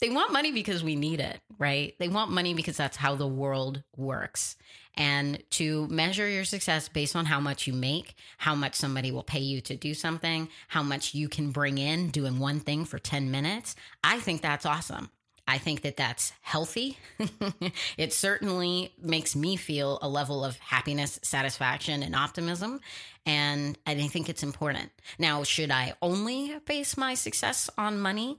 they 0.00 0.10
want 0.10 0.32
money 0.32 0.52
because 0.52 0.82
we 0.84 0.96
need 0.96 1.20
it, 1.20 1.40
right? 1.58 1.94
They 1.98 2.08
want 2.08 2.30
money 2.30 2.54
because 2.54 2.76
that's 2.76 2.96
how 2.96 3.14
the 3.14 3.26
world 3.26 3.82
works. 3.96 4.56
And 4.96 5.42
to 5.50 5.86
measure 5.88 6.28
your 6.28 6.44
success 6.44 6.88
based 6.88 7.14
on 7.14 7.24
how 7.26 7.40
much 7.40 7.66
you 7.66 7.72
make, 7.72 8.14
how 8.36 8.54
much 8.54 8.74
somebody 8.74 9.12
will 9.12 9.22
pay 9.22 9.40
you 9.40 9.60
to 9.62 9.76
do 9.76 9.94
something, 9.94 10.48
how 10.68 10.82
much 10.82 11.14
you 11.14 11.28
can 11.28 11.50
bring 11.50 11.78
in 11.78 12.10
doing 12.10 12.38
one 12.38 12.60
thing 12.60 12.84
for 12.84 12.98
10 12.98 13.30
minutes, 13.30 13.76
I 14.02 14.18
think 14.18 14.42
that's 14.42 14.66
awesome. 14.66 15.10
I 15.48 15.56
think 15.56 15.80
that 15.80 15.96
that's 15.96 16.34
healthy. 16.42 16.98
it 17.96 18.12
certainly 18.12 18.92
makes 19.00 19.34
me 19.34 19.56
feel 19.56 19.98
a 20.02 20.08
level 20.08 20.44
of 20.44 20.58
happiness, 20.58 21.18
satisfaction, 21.22 22.02
and 22.02 22.14
optimism. 22.14 22.80
And 23.24 23.78
I 23.86 23.94
think 23.94 24.28
it's 24.28 24.42
important. 24.42 24.90
Now, 25.18 25.44
should 25.44 25.70
I 25.70 25.94
only 26.02 26.54
base 26.66 26.98
my 26.98 27.14
success 27.14 27.70
on 27.78 27.98
money? 27.98 28.38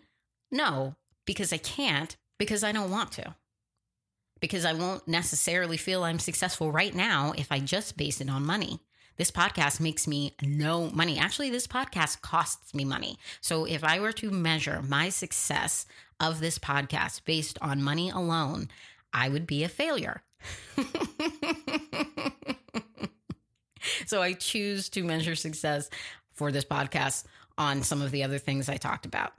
No, 0.51 0.95
because 1.25 1.51
I 1.51 1.57
can't, 1.57 2.15
because 2.37 2.63
I 2.63 2.71
don't 2.71 2.91
want 2.91 3.11
to. 3.13 3.35
Because 4.39 4.63
I 4.63 4.73
won't 4.73 5.07
necessarily 5.07 5.77
feel 5.77 6.03
I'm 6.03 6.19
successful 6.19 6.71
right 6.71 6.93
now 6.93 7.33
if 7.35 7.51
I 7.51 7.59
just 7.59 7.97
base 7.97 8.21
it 8.21 8.29
on 8.29 8.45
money. 8.45 8.81
This 9.17 9.31
podcast 9.31 9.81
makes 9.81 10.07
me 10.07 10.35
no 10.43 10.91
money. 10.91 11.17
Actually, 11.19 11.49
this 11.49 11.67
podcast 11.67 12.21
costs 12.21 12.73
me 12.73 12.85
money. 12.85 13.17
So 13.41 13.65
if 13.65 13.83
I 13.83 13.99
were 13.99 14.13
to 14.13 14.31
measure 14.31 14.81
my 14.81 15.09
success 15.09 15.85
of 16.19 16.39
this 16.39 16.59
podcast 16.59 17.25
based 17.25 17.57
on 17.61 17.81
money 17.81 18.09
alone, 18.09 18.69
I 19.13 19.29
would 19.29 19.47
be 19.47 19.63
a 19.63 19.69
failure. 19.69 20.21
so 24.05 24.21
I 24.21 24.33
choose 24.33 24.89
to 24.89 25.03
measure 25.03 25.35
success 25.35 25.89
for 26.33 26.51
this 26.51 26.65
podcast 26.65 27.25
on 27.57 27.83
some 27.83 28.01
of 28.01 28.11
the 28.11 28.23
other 28.23 28.37
things 28.37 28.69
I 28.69 28.77
talked 28.77 29.05
about. 29.05 29.33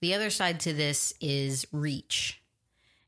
The 0.00 0.14
other 0.14 0.30
side 0.30 0.60
to 0.60 0.72
this 0.72 1.12
is 1.20 1.66
reach. 1.72 2.40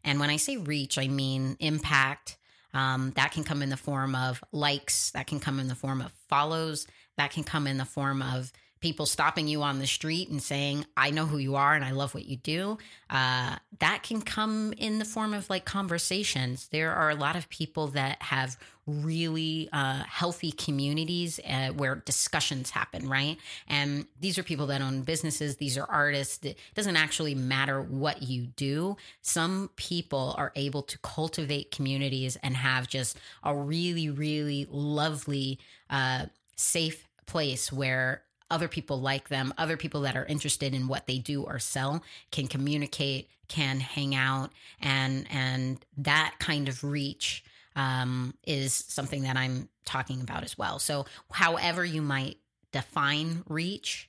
And 0.04 0.20
when 0.20 0.30
I 0.30 0.36
say 0.36 0.56
reach, 0.56 0.98
I 0.98 1.08
mean 1.08 1.56
impact. 1.58 2.36
Um, 2.74 3.12
that 3.16 3.32
can 3.32 3.44
come 3.44 3.62
in 3.62 3.68
the 3.68 3.76
form 3.76 4.14
of 4.14 4.42
likes, 4.50 5.10
that 5.10 5.26
can 5.26 5.40
come 5.40 5.60
in 5.60 5.68
the 5.68 5.74
form 5.74 6.00
of 6.00 6.10
follows, 6.28 6.86
that 7.18 7.30
can 7.30 7.44
come 7.44 7.66
in 7.66 7.76
the 7.76 7.84
form 7.84 8.22
of 8.22 8.50
people 8.82 9.06
stopping 9.06 9.48
you 9.48 9.62
on 9.62 9.78
the 9.78 9.86
street 9.86 10.28
and 10.28 10.42
saying, 10.42 10.84
I 10.96 11.10
know 11.10 11.24
who 11.24 11.38
you 11.38 11.54
are 11.54 11.74
and 11.74 11.84
I 11.84 11.92
love 11.92 12.14
what 12.14 12.26
you 12.26 12.36
do. 12.36 12.78
Uh, 13.08 13.56
that 13.78 14.02
can 14.02 14.20
come 14.20 14.74
in 14.76 14.98
the 14.98 15.04
form 15.04 15.32
of 15.32 15.48
like 15.48 15.64
conversations. 15.64 16.68
There 16.68 16.92
are 16.92 17.08
a 17.08 17.14
lot 17.14 17.36
of 17.36 17.48
people 17.48 17.86
that 17.88 18.20
have 18.20 18.58
really 18.86 19.68
uh, 19.72 20.02
healthy 20.08 20.50
communities 20.50 21.38
uh, 21.48 21.68
where 21.68 21.94
discussions 21.94 22.70
happen, 22.70 23.08
right? 23.08 23.38
And 23.68 24.06
these 24.20 24.38
are 24.38 24.42
people 24.42 24.66
that 24.66 24.82
own 24.82 25.02
businesses, 25.02 25.56
these 25.56 25.78
are 25.78 25.86
artists. 25.88 26.44
It 26.44 26.58
doesn't 26.74 26.96
actually 26.96 27.36
matter 27.36 27.80
what 27.80 28.22
you 28.22 28.46
do. 28.46 28.96
Some 29.20 29.70
people 29.76 30.34
are 30.36 30.52
able 30.56 30.82
to 30.82 30.98
cultivate 30.98 31.70
communities 31.70 32.36
and 32.42 32.56
have 32.56 32.88
just 32.88 33.16
a 33.44 33.54
really, 33.54 34.10
really 34.10 34.66
lovely, 34.68 35.60
uh, 35.88 36.26
safe 36.56 37.06
place 37.26 37.72
where 37.72 38.22
other 38.52 38.68
people 38.68 39.00
like 39.00 39.28
them, 39.28 39.52
other 39.56 39.76
people 39.76 40.02
that 40.02 40.14
are 40.14 40.26
interested 40.26 40.74
in 40.74 40.86
what 40.86 41.06
they 41.06 41.18
do 41.18 41.42
or 41.42 41.58
sell 41.58 42.04
can 42.30 42.46
communicate, 42.46 43.28
can 43.48 43.80
hang 43.80 44.14
out, 44.14 44.52
and 44.80 45.26
and 45.30 45.84
that 45.96 46.34
kind 46.38 46.68
of 46.68 46.84
reach 46.84 47.42
um, 47.74 48.34
is 48.46 48.74
something 48.74 49.22
that 49.22 49.36
I'm 49.36 49.68
talking 49.84 50.20
about 50.20 50.44
as 50.44 50.56
well. 50.56 50.78
So, 50.78 51.06
however 51.30 51.84
you 51.84 52.02
might 52.02 52.36
define 52.72 53.42
reach, 53.48 54.08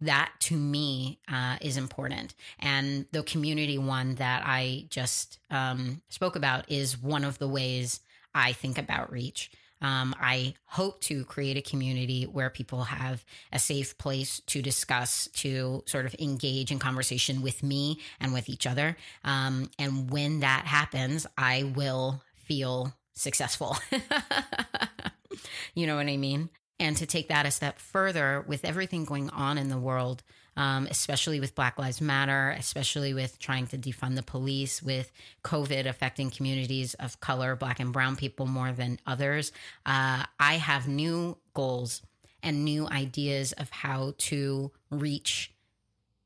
that 0.00 0.32
to 0.40 0.56
me 0.56 1.18
uh, 1.28 1.56
is 1.60 1.76
important. 1.76 2.34
And 2.60 3.06
the 3.12 3.22
community 3.22 3.78
one 3.78 4.14
that 4.16 4.42
I 4.44 4.86
just 4.90 5.38
um, 5.50 6.02
spoke 6.08 6.36
about 6.36 6.70
is 6.70 7.00
one 7.00 7.24
of 7.24 7.38
the 7.38 7.48
ways 7.48 8.00
I 8.34 8.52
think 8.52 8.78
about 8.78 9.12
reach. 9.12 9.50
Um, 9.82 10.14
I 10.18 10.54
hope 10.64 11.00
to 11.02 11.24
create 11.24 11.58
a 11.58 11.62
community 11.62 12.24
where 12.24 12.48
people 12.48 12.84
have 12.84 13.24
a 13.52 13.58
safe 13.58 13.98
place 13.98 14.40
to 14.46 14.62
discuss, 14.62 15.28
to 15.34 15.82
sort 15.86 16.06
of 16.06 16.14
engage 16.18 16.70
in 16.70 16.78
conversation 16.78 17.42
with 17.42 17.62
me 17.62 17.98
and 18.20 18.32
with 18.32 18.48
each 18.48 18.66
other. 18.66 18.96
Um, 19.24 19.70
and 19.78 20.10
when 20.10 20.40
that 20.40 20.64
happens, 20.64 21.26
I 21.36 21.64
will 21.74 22.22
feel 22.36 22.94
successful. 23.12 23.76
you 25.74 25.86
know 25.86 25.96
what 25.96 26.06
I 26.06 26.16
mean? 26.16 26.48
And 26.78 26.96
to 26.96 27.06
take 27.06 27.28
that 27.28 27.46
a 27.46 27.50
step 27.50 27.78
further 27.78 28.44
with 28.46 28.64
everything 28.64 29.04
going 29.04 29.30
on 29.30 29.58
in 29.58 29.68
the 29.68 29.78
world, 29.78 30.22
um, 30.56 30.86
especially 30.90 31.40
with 31.40 31.54
Black 31.54 31.78
Lives 31.78 32.00
Matter, 32.00 32.54
especially 32.58 33.14
with 33.14 33.38
trying 33.38 33.66
to 33.68 33.78
defund 33.78 34.16
the 34.16 34.22
police, 34.22 34.82
with 34.82 35.10
COVID 35.44 35.86
affecting 35.86 36.30
communities 36.30 36.94
of 36.94 37.20
color, 37.20 37.56
Black 37.56 37.80
and 37.80 37.92
Brown 37.92 38.16
people 38.16 38.46
more 38.46 38.72
than 38.72 38.98
others, 39.06 39.52
uh, 39.86 40.24
I 40.38 40.54
have 40.54 40.88
new 40.88 41.38
goals 41.54 42.02
and 42.42 42.64
new 42.64 42.88
ideas 42.88 43.52
of 43.52 43.70
how 43.70 44.14
to 44.18 44.70
reach 44.90 45.52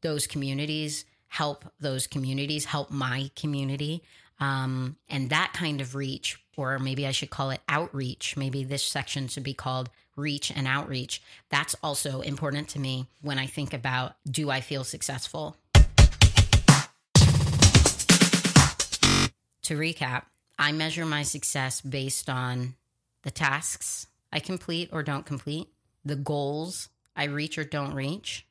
those 0.03 0.27
communities, 0.27 1.05
help 1.29 1.65
those 1.81 2.07
communities, 2.07 2.65
help 2.65 2.91
my 2.91 3.31
community. 3.37 4.03
Um, 4.41 4.97
and 5.09 5.31
that 5.31 5.53
kind 5.55 5.81
of 5.81 5.95
reach, 5.95 6.39
or 6.57 6.79
maybe 6.79 7.07
I 7.07 7.11
should 7.11 7.31
call 7.31 7.51
it 7.51 7.61
outreach, 7.69 8.37
maybe 8.37 8.65
this 8.65 8.85
section 8.85 9.29
should 9.29 9.43
be 9.43 9.55
called 9.55 9.91
reach 10.17 10.51
and 10.51 10.67
outreach. 10.67 11.23
That's 11.51 11.77
also 11.83 12.21
important 12.21 12.69
to 12.71 12.79
me 12.79 13.07
when 13.23 13.39
I 13.39 13.47
think 13.47 13.73
about 13.75 14.17
do 14.29 14.51
I 14.51 14.61
feel 14.61 14.85
successful? 14.85 15.57
To 19.63 19.77
recap, 19.77 20.23
I 20.59 20.73
measure 20.73 21.05
my 21.05 21.23
success 21.23 21.81
based 21.81 22.31
on 22.31 22.75
the 23.23 23.31
tasks 23.31 24.07
I 24.33 24.41
complete 24.41 24.91
or 24.93 25.03
don't 25.03 25.27
complete, 25.27 25.69
the 26.05 26.17
goals 26.17 26.89
I 27.17 27.25
reach 27.25 27.59
or 27.59 27.65
don't 27.65 27.95
reach, 27.95 28.47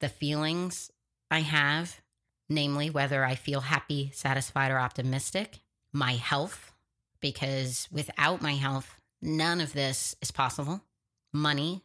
the 0.00 0.08
feelings 0.08 0.90
I 1.30 1.40
have 1.40 2.00
namely 2.52 2.90
whether 2.90 3.24
I 3.24 3.34
feel 3.34 3.60
happy, 3.60 4.10
satisfied, 4.14 4.70
or 4.70 4.78
optimistic, 4.78 5.60
my 5.92 6.12
health, 6.12 6.71
because 7.22 7.88
without 7.90 8.42
my 8.42 8.52
health, 8.52 9.00
none 9.22 9.62
of 9.62 9.72
this 9.72 10.14
is 10.20 10.30
possible, 10.30 10.82
money, 11.32 11.82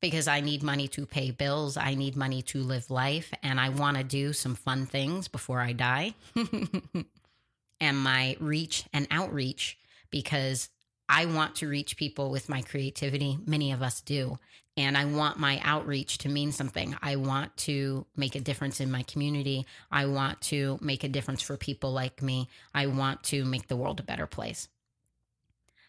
because 0.00 0.28
I 0.28 0.40
need 0.40 0.62
money 0.62 0.88
to 0.88 1.06
pay 1.06 1.30
bills, 1.30 1.78
I 1.78 1.94
need 1.94 2.16
money 2.16 2.42
to 2.42 2.62
live 2.62 2.90
life, 2.90 3.32
and 3.42 3.58
I 3.58 3.70
want 3.70 3.96
to 3.96 4.04
do 4.04 4.34
some 4.34 4.54
fun 4.54 4.84
things 4.84 5.28
before 5.28 5.60
I 5.60 5.72
die, 5.72 6.14
and 7.80 7.98
my 7.98 8.36
reach 8.38 8.84
and 8.92 9.08
outreach, 9.10 9.78
because 10.10 10.68
I 11.08 11.24
want 11.24 11.56
to 11.56 11.68
reach 11.68 11.96
people 11.96 12.30
with 12.30 12.48
my 12.50 12.60
creativity. 12.60 13.38
Many 13.46 13.72
of 13.72 13.82
us 13.82 14.02
do 14.02 14.38
and 14.76 14.96
I 14.96 15.04
want 15.04 15.38
my 15.38 15.60
outreach 15.62 16.18
to 16.18 16.28
mean 16.28 16.52
something. 16.52 16.96
I 17.02 17.16
want 17.16 17.56
to 17.58 18.06
make 18.16 18.34
a 18.34 18.40
difference 18.40 18.80
in 18.80 18.90
my 18.90 19.02
community. 19.02 19.66
I 19.90 20.06
want 20.06 20.40
to 20.42 20.78
make 20.80 21.04
a 21.04 21.08
difference 21.08 21.42
for 21.42 21.56
people 21.56 21.92
like 21.92 22.22
me. 22.22 22.48
I 22.74 22.86
want 22.86 23.22
to 23.24 23.44
make 23.44 23.68
the 23.68 23.76
world 23.76 24.00
a 24.00 24.04
better 24.04 24.26
place. 24.26 24.68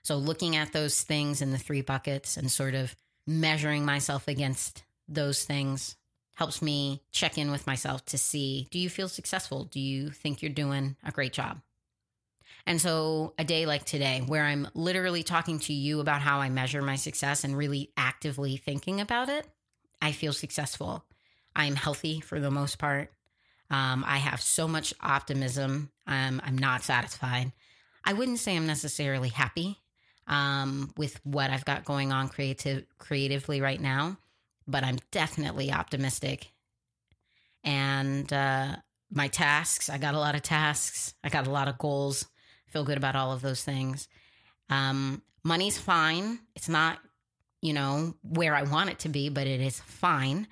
So, 0.03 0.17
looking 0.17 0.55
at 0.55 0.73
those 0.73 1.01
things 1.01 1.41
in 1.41 1.51
the 1.51 1.57
three 1.57 1.81
buckets 1.81 2.37
and 2.37 2.51
sort 2.51 2.73
of 2.73 2.95
measuring 3.27 3.85
myself 3.85 4.27
against 4.27 4.83
those 5.07 5.43
things 5.43 5.95
helps 6.35 6.61
me 6.61 7.03
check 7.11 7.37
in 7.37 7.51
with 7.51 7.67
myself 7.67 8.03
to 8.05 8.17
see 8.17 8.67
do 8.71 8.79
you 8.79 8.89
feel 8.89 9.07
successful? 9.07 9.65
Do 9.65 9.79
you 9.79 10.09
think 10.09 10.41
you're 10.41 10.51
doing 10.51 10.95
a 11.03 11.11
great 11.11 11.33
job? 11.33 11.61
And 12.65 12.79
so, 12.79 13.33
a 13.37 13.43
day 13.43 13.65
like 13.65 13.85
today, 13.85 14.23
where 14.25 14.43
I'm 14.43 14.67
literally 14.73 15.23
talking 15.23 15.59
to 15.59 15.73
you 15.73 15.99
about 15.99 16.21
how 16.21 16.39
I 16.39 16.49
measure 16.49 16.81
my 16.81 16.95
success 16.95 17.43
and 17.43 17.57
really 17.57 17.91
actively 17.97 18.57
thinking 18.57 19.01
about 19.01 19.29
it, 19.29 19.47
I 20.01 20.11
feel 20.11 20.33
successful. 20.33 21.05
I 21.55 21.65
am 21.65 21.75
healthy 21.75 22.21
for 22.21 22.39
the 22.39 22.51
most 22.51 22.77
part. 22.77 23.11
Um, 23.69 24.03
I 24.05 24.17
have 24.17 24.41
so 24.41 24.67
much 24.67 24.93
optimism. 25.01 25.91
Um, 26.05 26.41
I'm 26.43 26.57
not 26.57 26.83
satisfied. 26.83 27.51
I 28.03 28.13
wouldn't 28.13 28.39
say 28.39 28.55
I'm 28.55 28.67
necessarily 28.67 29.29
happy 29.29 29.80
um, 30.27 30.91
with 30.97 31.19
what 31.23 31.49
I've 31.49 31.65
got 31.65 31.85
going 31.85 32.11
on 32.11 32.29
creative 32.29 32.85
creatively 32.97 33.61
right 33.61 33.79
now, 33.79 34.17
but 34.67 34.83
I'm 34.83 34.97
definitely 35.11 35.71
optimistic. 35.71 36.51
And 37.63 38.31
uh, 38.31 38.75
my 39.11 39.27
tasks, 39.27 39.89
I 39.89 39.97
got 39.97 40.15
a 40.15 40.19
lot 40.19 40.35
of 40.35 40.41
tasks. 40.41 41.13
I 41.23 41.29
got 41.29 41.47
a 41.47 41.51
lot 41.51 41.67
of 41.67 41.77
goals 41.77 42.25
feel 42.67 42.83
good 42.83 42.97
about 42.97 43.15
all 43.15 43.33
of 43.33 43.41
those 43.41 43.63
things. 43.63 44.07
Um, 44.69 45.21
money's 45.43 45.77
fine. 45.77 46.39
It's 46.55 46.69
not 46.69 46.99
you 47.61 47.73
know, 47.73 48.15
where 48.23 48.55
I 48.55 48.63
want 48.63 48.89
it 48.89 48.99
to 48.99 49.09
be, 49.09 49.29
but 49.29 49.47
it 49.47 49.61
is 49.61 49.79
fine. 49.79 50.47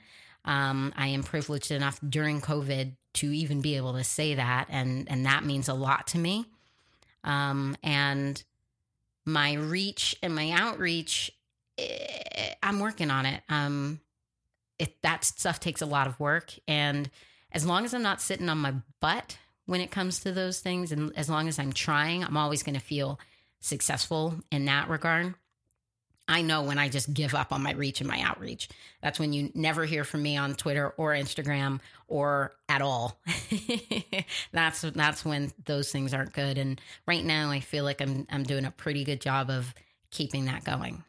Um, 0.46 0.94
I 0.96 1.08
am 1.08 1.24
privileged 1.24 1.72
enough 1.72 2.00
during 2.08 2.40
COVID 2.40 2.96
to 3.16 3.32
even 3.32 3.62
be 3.62 3.76
able 3.76 3.94
to 3.94 4.04
say 4.04 4.36
that, 4.36 4.68
and 4.70 5.10
and 5.10 5.26
that 5.26 5.44
means 5.44 5.68
a 5.68 5.74
lot 5.74 6.08
to 6.08 6.18
me. 6.18 6.46
Um, 7.24 7.76
and 7.84 8.42
my 9.32 9.54
reach 9.54 10.16
and 10.22 10.34
my 10.36 10.52
outreach, 10.52 11.32
eh, 11.78 12.54
I'm 12.62 12.80
working 12.80 13.12
on 13.12 13.26
it. 13.26 13.42
Um, 13.50 14.00
it 14.78 15.02
that 15.04 15.24
stuff 15.24 15.60
takes 15.60 15.82
a 15.82 15.86
lot 15.86 16.08
of 16.08 16.20
work, 16.20 16.54
and 16.68 17.10
as 17.52 17.66
long 17.66 17.86
as 17.86 17.94
I'm 17.94 18.04
not 18.04 18.22
sitting 18.22 18.50
on 18.50 18.58
my 18.60 18.76
butt 19.02 19.38
when 19.66 19.82
it 19.82 19.92
comes 19.92 20.20
to 20.22 20.32
those 20.32 20.60
things, 20.60 20.92
and 20.92 21.12
as 21.16 21.30
long 21.30 21.48
as 21.48 21.60
I'm 21.60 21.74
trying, 21.74 22.24
I'm 22.24 22.38
always 22.38 22.64
going 22.64 22.76
to 22.76 22.82
feel 22.82 23.20
successful 23.60 24.36
in 24.52 24.66
that 24.66 24.90
regard. 24.90 25.36
I 26.30 26.44
know 26.44 26.62
when 26.62 26.78
I 26.78 26.90
just 26.90 27.12
give 27.12 27.34
up 27.34 27.52
on 27.52 27.64
my 27.64 27.74
reach 27.74 28.02
and 28.02 28.08
my 28.08 28.22
outreach. 28.22 28.70
That's 29.02 29.20
when 29.20 29.34
you 29.34 29.52
never 29.56 29.84
hear 29.84 30.04
from 30.04 30.22
me 30.22 30.38
on 30.38 30.54
Twitter 30.54 30.90
or 30.90 31.14
Instagram 31.14 31.80
or 32.08 32.54
at 32.70 32.84
all. 32.84 33.20
that's 34.52 34.82
that's 34.82 35.26
when 35.26 35.52
those 35.66 35.92
things 35.92 36.14
aren't 36.14 36.34
good. 36.34 36.60
And 36.60 36.80
right 37.08 37.26
now 37.26 37.50
I 37.50 37.62
feel 37.62 37.84
like 37.84 38.00
I'm 38.00 38.28
I'm 38.30 38.44
doing 38.44 38.66
a 38.66 38.72
pretty 38.72 39.04
good 39.04 39.22
job 39.22 39.50
of 39.50 39.74
keeping 40.12 40.46
that 40.46 40.64
going. 40.64 41.04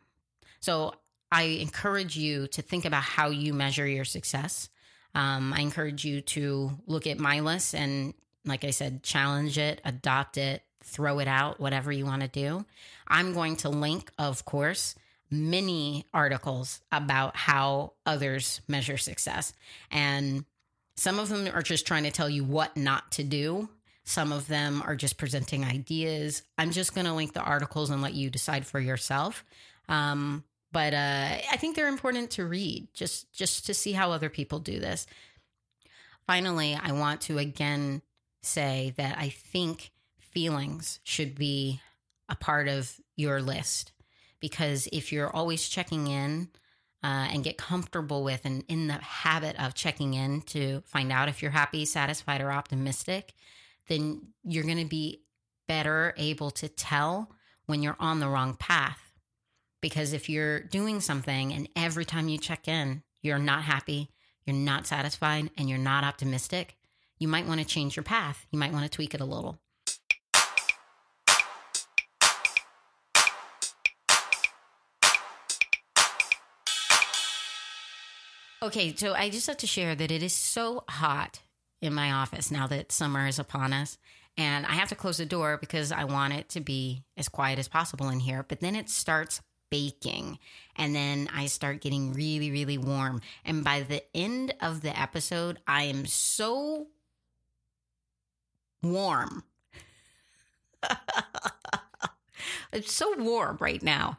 So 0.61 0.94
I 1.30 1.42
encourage 1.42 2.16
you 2.16 2.46
to 2.48 2.62
think 2.62 2.87
about 2.87 3.02
how 3.02 3.28
you 3.28 3.52
measure 3.52 3.87
your 3.87 4.06
success. 4.06 4.70
Um, 5.14 5.52
I 5.52 5.61
encourage 5.61 6.04
you 6.04 6.22
to 6.22 6.70
look 6.87 7.06
at 7.06 7.18
my 7.18 7.40
list 7.40 7.74
and, 7.74 8.14
like 8.44 8.64
I 8.64 8.70
said, 8.70 9.02
challenge 9.02 9.59
it, 9.59 9.80
adopt 9.85 10.38
it, 10.38 10.62
throw 10.83 11.18
it 11.18 11.28
out, 11.28 11.61
whatever 11.61 11.92
you 11.92 12.04
want 12.04 12.22
to 12.22 12.28
do. 12.28 12.64
I'm 13.06 13.33
going 13.33 13.56
to 13.56 13.68
link, 13.68 14.11
of 14.18 14.44
course, 14.44 14.94
many 15.31 16.07
articles 16.12 16.81
about 16.90 17.37
how 17.37 17.93
others 18.05 18.61
measure 18.69 18.97
success. 18.97 19.53
And 19.90 20.45
some 20.97 21.19
of 21.19 21.29
them 21.29 21.49
are 21.55 21.62
just 21.62 21.87
trying 21.87 22.03
to 22.05 22.11
tell 22.11 22.29
you 22.29 22.45
what 22.45 22.77
not 22.77 23.12
to 23.12 23.25
do. 23.25 23.69
Some 24.05 24.33
of 24.33 24.49
them 24.49 24.83
are 24.85 24.97
just 24.97 25.19
presenting 25.19 25.64
ideas. 25.64 26.43
I'm 26.59 26.73
just 26.73 26.95
going 26.95 27.07
to 27.07 27.14
link 27.14 27.33
the 27.33 27.43
articles 27.43 27.90
and 27.90 28.03
let 28.03 28.14
you 28.14 28.29
decide 28.29 28.66
for 28.66 28.81
yourself. 28.81 29.45
Um, 29.88 30.45
but 30.73 30.95
uh, 30.95 31.38
I 31.51 31.57
think 31.59 31.77
they're 31.77 31.88
important 31.88 32.31
to 32.33 32.45
read 32.45 32.88
just 32.95 33.33
just 33.33 33.66
to 33.66 33.75
see 33.75 33.93
how 33.93 34.12
other 34.12 34.29
people 34.29 34.59
do 34.59 34.79
this. 34.79 35.07
Finally, 36.27 36.79
I 36.81 36.93
want 36.93 37.23
to 37.23 37.38
again 37.38 38.03
say 38.43 38.95
that 38.97 39.19
I 39.19 39.31
think 39.31 39.90
feelings 40.19 41.01
should 41.03 41.35
be 41.35 41.81
a 42.29 42.37
part 42.37 42.69
of 42.69 42.95
your 43.16 43.43
list 43.43 43.93
because 44.40 44.88
if 44.92 45.12
you're 45.12 45.35
always 45.35 45.68
checking 45.68 46.07
in 46.07 46.48
uh, 47.03 47.29
and 47.31 47.44
get 47.44 47.57
comfortable 47.57 48.24
with 48.24 48.44
and 48.44 48.64
in 48.68 48.88
the 48.88 48.94
habit 48.94 49.59
of 49.62 49.74
checking 49.74 50.14
in 50.14 50.42
to 50.42 50.83
find 50.87 51.12
out 51.12 51.29
if 51.29 51.42
you're 51.42 51.50
happy, 51.50 51.85
satisfied, 51.85 52.40
or 52.40 52.53
optimistic, 52.53 53.35
then 53.88 54.33
you're 54.44 54.64
going 54.64 54.79
to 54.79 54.85
be 54.85 55.22
better 55.66 56.14
able 56.16 56.50
to 56.50 56.68
tell 56.68 57.31
when 57.66 57.83
you're 57.83 57.96
on 58.00 58.20
the 58.20 58.29
wrong 58.29 58.55
path. 58.55 59.12
Because 59.81 60.12
if 60.12 60.29
you're 60.29 60.61
doing 60.61 61.00
something 61.00 61.53
and 61.53 61.68
every 61.74 62.05
time 62.05 62.29
you 62.29 62.37
check 62.37 62.68
in, 62.68 63.03
you're 63.22 63.38
not 63.38 63.62
happy, 63.62 64.11
you're 64.44 64.57
not 64.57 64.87
satisfied, 64.87 65.50
and 65.57 65.68
you're 65.68 65.79
not 65.79 66.05
optimistic, 66.05 66.76
you 67.18 67.29
might 67.29 67.46
want 67.46 67.61
to 67.61 67.66
change 67.66 67.96
your 67.96 68.03
path. 68.03 68.46
You 68.50 68.59
might 68.59 68.72
want 68.72 68.85
to 68.85 68.90
tweak 68.90 69.14
it 69.14 69.20
a 69.20 69.26
little. 69.26 69.61
Okay, 78.62 78.94
so 78.94 79.14
I 79.14 79.31
just 79.31 79.46
have 79.46 79.57
to 79.59 79.66
share 79.66 79.94
that 79.94 80.11
it 80.11 80.23
is 80.23 80.35
so 80.35 80.85
hot 80.87 81.40
in 81.81 81.94
my 81.94 82.12
office 82.12 82.51
now 82.51 82.66
that 82.66 82.92
summer 82.92 83.27
is 83.27 83.38
upon 83.38 83.73
us. 83.73 83.96
And 84.37 84.66
I 84.66 84.73
have 84.73 84.90
to 84.90 84.94
close 84.94 85.16
the 85.16 85.25
door 85.25 85.57
because 85.57 85.90
I 85.92 86.05
want 86.05 86.35
it 86.35 86.51
to 86.51 86.61
be 86.61 87.03
as 87.16 87.31
quiet 87.31 87.59
as 87.59 87.68
possible 87.68 88.11
in 88.11 88.20
here. 88.20 88.44
But 88.46 88.61
then 88.61 88.77
it 88.77 88.90
starts 88.90 89.40
baking. 89.70 90.38
And 90.77 90.94
then 90.94 91.31
I 91.35 91.46
start 91.46 91.81
getting 91.81 92.12
really, 92.12 92.51
really 92.51 92.77
warm. 92.77 93.23
And 93.46 93.64
by 93.64 93.81
the 93.81 94.03
end 94.14 94.55
of 94.61 94.83
the 94.83 94.99
episode, 94.99 95.59
I 95.66 95.85
am 95.85 96.05
so 96.05 96.88
warm. 98.83 99.44
it's 102.75 102.92
so 102.92 103.16
warm 103.16 103.57
right 103.59 103.83
now. 103.83 104.18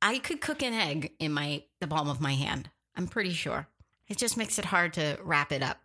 I 0.00 0.20
could 0.20 0.40
cook 0.40 0.62
an 0.62 0.72
egg 0.72 1.12
in 1.18 1.32
my 1.32 1.64
the 1.80 1.86
palm 1.86 2.08
of 2.08 2.20
my 2.20 2.32
hand. 2.32 2.70
I'm 2.98 3.06
pretty 3.06 3.32
sure. 3.32 3.68
It 4.08 4.18
just 4.18 4.36
makes 4.36 4.58
it 4.58 4.64
hard 4.64 4.94
to 4.94 5.18
wrap 5.22 5.52
it 5.52 5.62
up 5.62 5.78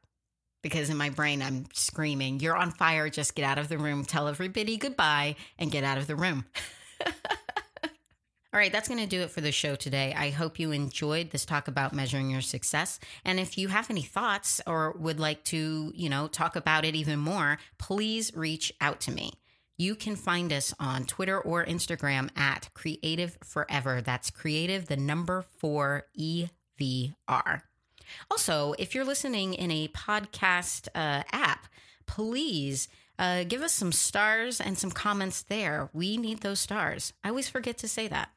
because 0.64 0.90
in 0.90 0.98
my 0.98 1.12
brain 1.12 1.44
I'm 1.44 1.68
screaming, 1.74 2.40
You're 2.40 2.58
on 2.58 2.72
fire. 2.72 3.08
Just 3.08 3.36
get 3.36 3.46
out 3.46 3.60
of 3.60 3.70
the 3.70 3.78
room. 3.78 4.04
Tell 4.04 4.28
everybody 4.28 4.78
goodbye 4.78 5.36
and 5.60 5.72
get 5.72 5.84
out 5.84 6.00
of 6.00 6.08
the 6.08 6.16
room. 6.16 6.46
All 7.06 8.60
right, 8.60 8.72
that's 8.72 8.88
going 8.88 9.00
to 9.00 9.08
do 9.08 9.22
it 9.22 9.32
for 9.32 9.42
the 9.42 9.52
show 9.52 9.76
today. 9.76 10.14
I 10.16 10.30
hope 10.30 10.60
you 10.60 10.72
enjoyed 10.72 11.32
this 11.32 11.44
talk 11.44 11.68
about 11.68 11.92
measuring 11.92 12.30
your 12.30 12.42
success. 12.42 13.00
And 13.26 13.40
if 13.40 13.58
you 13.58 13.68
have 13.68 13.90
any 13.90 14.04
thoughts 14.04 14.62
or 14.68 14.92
would 15.00 15.20
like 15.20 15.44
to, 15.46 15.92
you 15.96 16.08
know, 16.08 16.28
talk 16.28 16.56
about 16.56 16.86
it 16.86 16.96
even 16.96 17.18
more, 17.18 17.58
please 17.80 18.32
reach 18.36 18.72
out 18.80 19.00
to 19.02 19.12
me. 19.12 19.34
You 19.78 19.96
can 19.96 20.16
find 20.16 20.54
us 20.54 20.72
on 20.80 21.06
Twitter 21.06 21.40
or 21.40 21.66
Instagram 21.66 22.30
at 22.38 22.70
Creative 22.76 23.36
Forever. 23.44 24.02
That's 24.02 24.30
creative, 24.30 24.86
the 24.86 24.98
number 24.98 25.42
four 25.42 26.04
E 26.14 26.50
VR. 26.80 27.64
Also, 28.30 28.74
if 28.78 28.94
you're 28.94 29.06
listening 29.06 29.54
in 29.54 29.72
a 29.72 29.88
podcast 29.90 30.88
uh, 30.96 31.24
app, 31.32 31.68
please 32.06 32.88
uh, 33.18 33.44
give 33.44 33.62
us 33.62 33.74
some 33.74 33.92
stars 33.92 34.60
and 34.60 34.78
some 34.78 34.92
comments 34.92 35.42
there. 35.44 35.90
We 35.94 36.18
need 36.18 36.42
those 36.42 36.60
stars. 36.60 37.14
I 37.24 37.30
always 37.30 37.50
forget 37.50 37.78
to 37.80 37.88
say 37.88 38.08
that. 38.08 38.30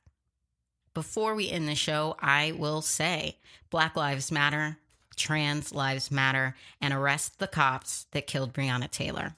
Before 0.94 1.34
we 1.34 1.50
end 1.50 1.68
the 1.68 1.74
show, 1.74 2.16
I 2.20 2.52
will 2.52 2.80
say 2.80 3.38
Black 3.70 3.96
Lives 3.96 4.32
Matter, 4.32 4.78
Trans 5.14 5.74
Lives 5.74 6.10
Matter, 6.10 6.56
and 6.80 6.94
arrest 6.94 7.38
the 7.38 7.46
cops 7.46 8.06
that 8.12 8.26
killed 8.26 8.54
Breonna 8.54 8.90
Taylor. 8.90 9.36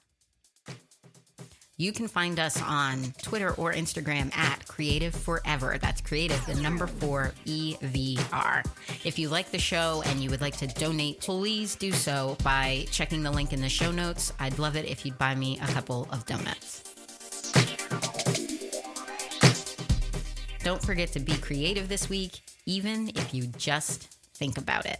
You 1.79 1.93
can 1.93 2.09
find 2.09 2.41
us 2.41 2.61
on 2.61 3.13
Twitter 3.21 3.51
or 3.53 3.71
Instagram 3.71 4.35
at 4.35 4.67
Creative 4.67 5.15
Forever. 5.15 5.77
That's 5.79 6.01
creative, 6.01 6.45
the 6.45 6.55
number 6.55 6.87
four 6.87 7.31
EVR. 7.45 8.65
If 9.05 9.17
you 9.17 9.29
like 9.29 9.49
the 9.49 9.59
show 9.59 10.03
and 10.07 10.19
you 10.19 10.29
would 10.29 10.41
like 10.41 10.57
to 10.57 10.67
donate, 10.67 11.21
please 11.21 11.77
do 11.77 11.93
so 11.93 12.35
by 12.43 12.85
checking 12.91 13.23
the 13.23 13.31
link 13.31 13.53
in 13.53 13.61
the 13.61 13.69
show 13.69 13.91
notes. 13.91 14.33
I'd 14.41 14.59
love 14.59 14.75
it 14.75 14.89
if 14.89 15.05
you'd 15.05 15.17
buy 15.17 15.35
me 15.35 15.57
a 15.63 15.67
couple 15.67 16.05
of 16.11 16.25
donuts. 16.25 16.83
Don't 20.65 20.81
forget 20.81 21.13
to 21.13 21.21
be 21.21 21.37
creative 21.37 21.87
this 21.87 22.09
week, 22.09 22.41
even 22.65 23.07
if 23.15 23.33
you 23.33 23.47
just 23.57 24.17
think 24.33 24.57
about 24.57 24.85
it. 24.85 24.99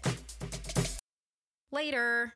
Later. 1.73 2.35